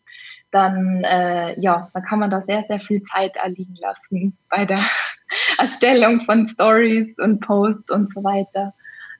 dann 0.52 1.02
äh, 1.02 1.58
ja, 1.58 1.90
dann 1.92 2.04
kann 2.04 2.20
man 2.20 2.30
da 2.30 2.40
sehr, 2.40 2.64
sehr 2.68 2.78
viel 2.78 3.02
Zeit 3.02 3.34
erliegen 3.34 3.74
lassen 3.80 4.38
bei 4.48 4.64
der 4.64 4.80
Erstellung 5.58 6.20
von 6.20 6.46
Stories 6.46 7.18
und 7.18 7.40
Posts 7.40 7.90
und 7.90 8.14
so 8.14 8.22
weiter. 8.22 8.72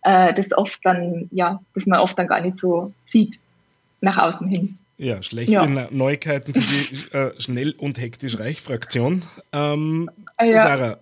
Äh, 0.02 0.34
das 0.34 0.52
oft 0.52 0.78
dann, 0.84 1.28
ja, 1.32 1.60
das 1.74 1.86
man 1.86 1.98
oft 1.98 2.16
dann 2.16 2.28
gar 2.28 2.42
nicht 2.42 2.60
so 2.60 2.92
sieht 3.06 3.40
nach 4.00 4.18
außen 4.18 4.46
hin. 4.46 4.78
Ja, 4.98 5.20
schlechte 5.20 5.52
ja. 5.52 5.88
Neuigkeiten 5.90 6.54
für 6.54 6.60
die 6.60 7.12
äh, 7.12 7.40
schnell 7.40 7.74
und 7.76 8.00
hektisch 8.00 8.38
reich 8.38 8.62
Fraktion. 8.62 9.22
Ähm, 9.52 10.10
ja. 10.40 10.62
Sarah, 10.62 10.98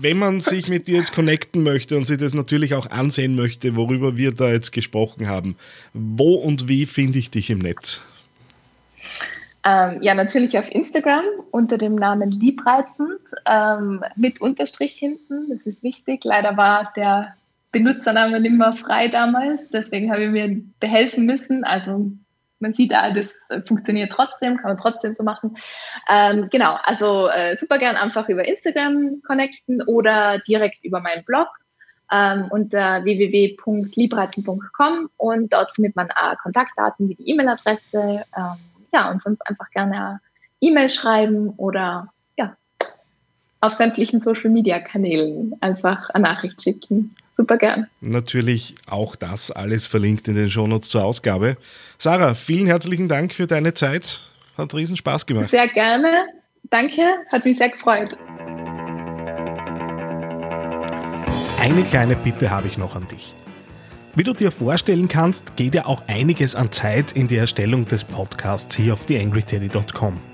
wenn 0.00 0.18
man 0.18 0.40
sich 0.40 0.68
mit 0.68 0.86
dir 0.86 0.98
jetzt 0.98 1.14
connecten 1.14 1.62
möchte 1.62 1.96
und 1.96 2.06
sich 2.06 2.18
das 2.18 2.34
natürlich 2.34 2.74
auch 2.74 2.90
ansehen 2.90 3.34
möchte, 3.36 3.76
worüber 3.76 4.16
wir 4.16 4.32
da 4.32 4.50
jetzt 4.50 4.72
gesprochen 4.72 5.28
haben, 5.28 5.56
wo 5.92 6.34
und 6.34 6.68
wie 6.68 6.86
finde 6.86 7.18
ich 7.18 7.30
dich 7.30 7.50
im 7.50 7.58
Netz? 7.58 8.00
Ähm, 9.66 10.02
ja, 10.02 10.14
natürlich 10.14 10.58
auf 10.58 10.70
Instagram 10.70 11.24
unter 11.50 11.78
dem 11.78 11.94
Namen 11.94 12.30
Liebreizend 12.30 13.20
ähm, 13.46 14.02
mit 14.14 14.40
Unterstrich 14.40 14.94
hinten. 14.94 15.48
Das 15.48 15.64
ist 15.64 15.82
wichtig. 15.82 16.22
Leider 16.24 16.56
war 16.58 16.92
der 16.96 17.34
Benutzername 17.72 18.40
nicht 18.40 18.52
mehr 18.52 18.74
frei 18.74 19.08
damals, 19.08 19.68
deswegen 19.70 20.12
habe 20.12 20.24
ich 20.24 20.30
mir 20.30 20.62
behelfen 20.80 21.26
müssen. 21.26 21.64
Also 21.64 22.12
man 22.60 22.72
sieht, 22.72 22.94
ah, 22.94 23.12
das 23.12 23.34
funktioniert 23.66 24.12
trotzdem, 24.12 24.56
kann 24.56 24.70
man 24.70 24.76
trotzdem 24.76 25.14
so 25.14 25.22
machen. 25.22 25.56
Ähm, 26.08 26.48
genau, 26.50 26.76
also 26.82 27.28
äh, 27.28 27.56
super 27.56 27.78
gern 27.78 27.96
einfach 27.96 28.28
über 28.28 28.46
Instagram 28.46 29.22
connecten 29.26 29.82
oder 29.82 30.38
direkt 30.40 30.84
über 30.84 31.00
meinen 31.00 31.24
Blog 31.24 31.48
ähm, 32.12 32.46
unter 32.50 33.04
www.libreiten.com 33.04 35.10
und 35.16 35.52
dort 35.52 35.74
findet 35.74 35.96
man 35.96 36.08
äh, 36.08 36.36
Kontaktdaten 36.42 37.08
wie 37.08 37.14
die 37.14 37.30
E-Mail-Adresse. 37.30 38.24
Ähm, 38.36 38.56
ja, 38.92 39.10
und 39.10 39.20
sonst 39.20 39.46
einfach 39.46 39.70
gerne 39.70 40.20
E-Mail 40.60 40.90
schreiben 40.90 41.50
oder 41.56 42.08
auf 43.64 43.72
sämtlichen 43.72 44.20
Social-Media-Kanälen 44.20 45.54
einfach 45.60 46.10
eine 46.10 46.24
Nachricht 46.24 46.62
schicken 46.62 47.14
super 47.36 47.56
gern. 47.56 47.86
Natürlich 48.00 48.74
auch 48.86 49.16
das 49.16 49.50
alles 49.50 49.86
verlinkt 49.86 50.28
in 50.28 50.34
den 50.34 50.50
Shownotes 50.50 50.88
zur 50.88 51.04
Ausgabe. 51.04 51.56
Sarah, 51.98 52.34
vielen 52.34 52.66
herzlichen 52.66 53.08
Dank 53.08 53.32
für 53.32 53.46
deine 53.46 53.74
Zeit. 53.74 54.30
Hat 54.56 54.74
riesen 54.74 54.96
Spaß 54.96 55.26
gemacht. 55.26 55.50
Sehr 55.50 55.68
gerne. 55.68 56.26
Danke, 56.70 57.02
hat 57.30 57.44
mich 57.44 57.58
sehr 57.58 57.70
gefreut. 57.70 58.16
Eine 61.60 61.82
kleine 61.84 62.14
Bitte 62.16 62.50
habe 62.50 62.66
ich 62.68 62.78
noch 62.78 62.94
an 62.94 63.06
dich. 63.06 63.34
Wie 64.14 64.22
du 64.22 64.32
dir 64.32 64.52
vorstellen 64.52 65.08
kannst, 65.08 65.56
geht 65.56 65.74
ja 65.74 65.86
auch 65.86 66.06
einiges 66.06 66.54
an 66.54 66.70
Zeit 66.70 67.12
in 67.12 67.26
die 67.26 67.36
Erstellung 67.36 67.86
des 67.86 68.04
Podcasts 68.04 68.76
hier 68.76 68.92
auf 68.92 69.04
theangryteddy.com. 69.06 70.33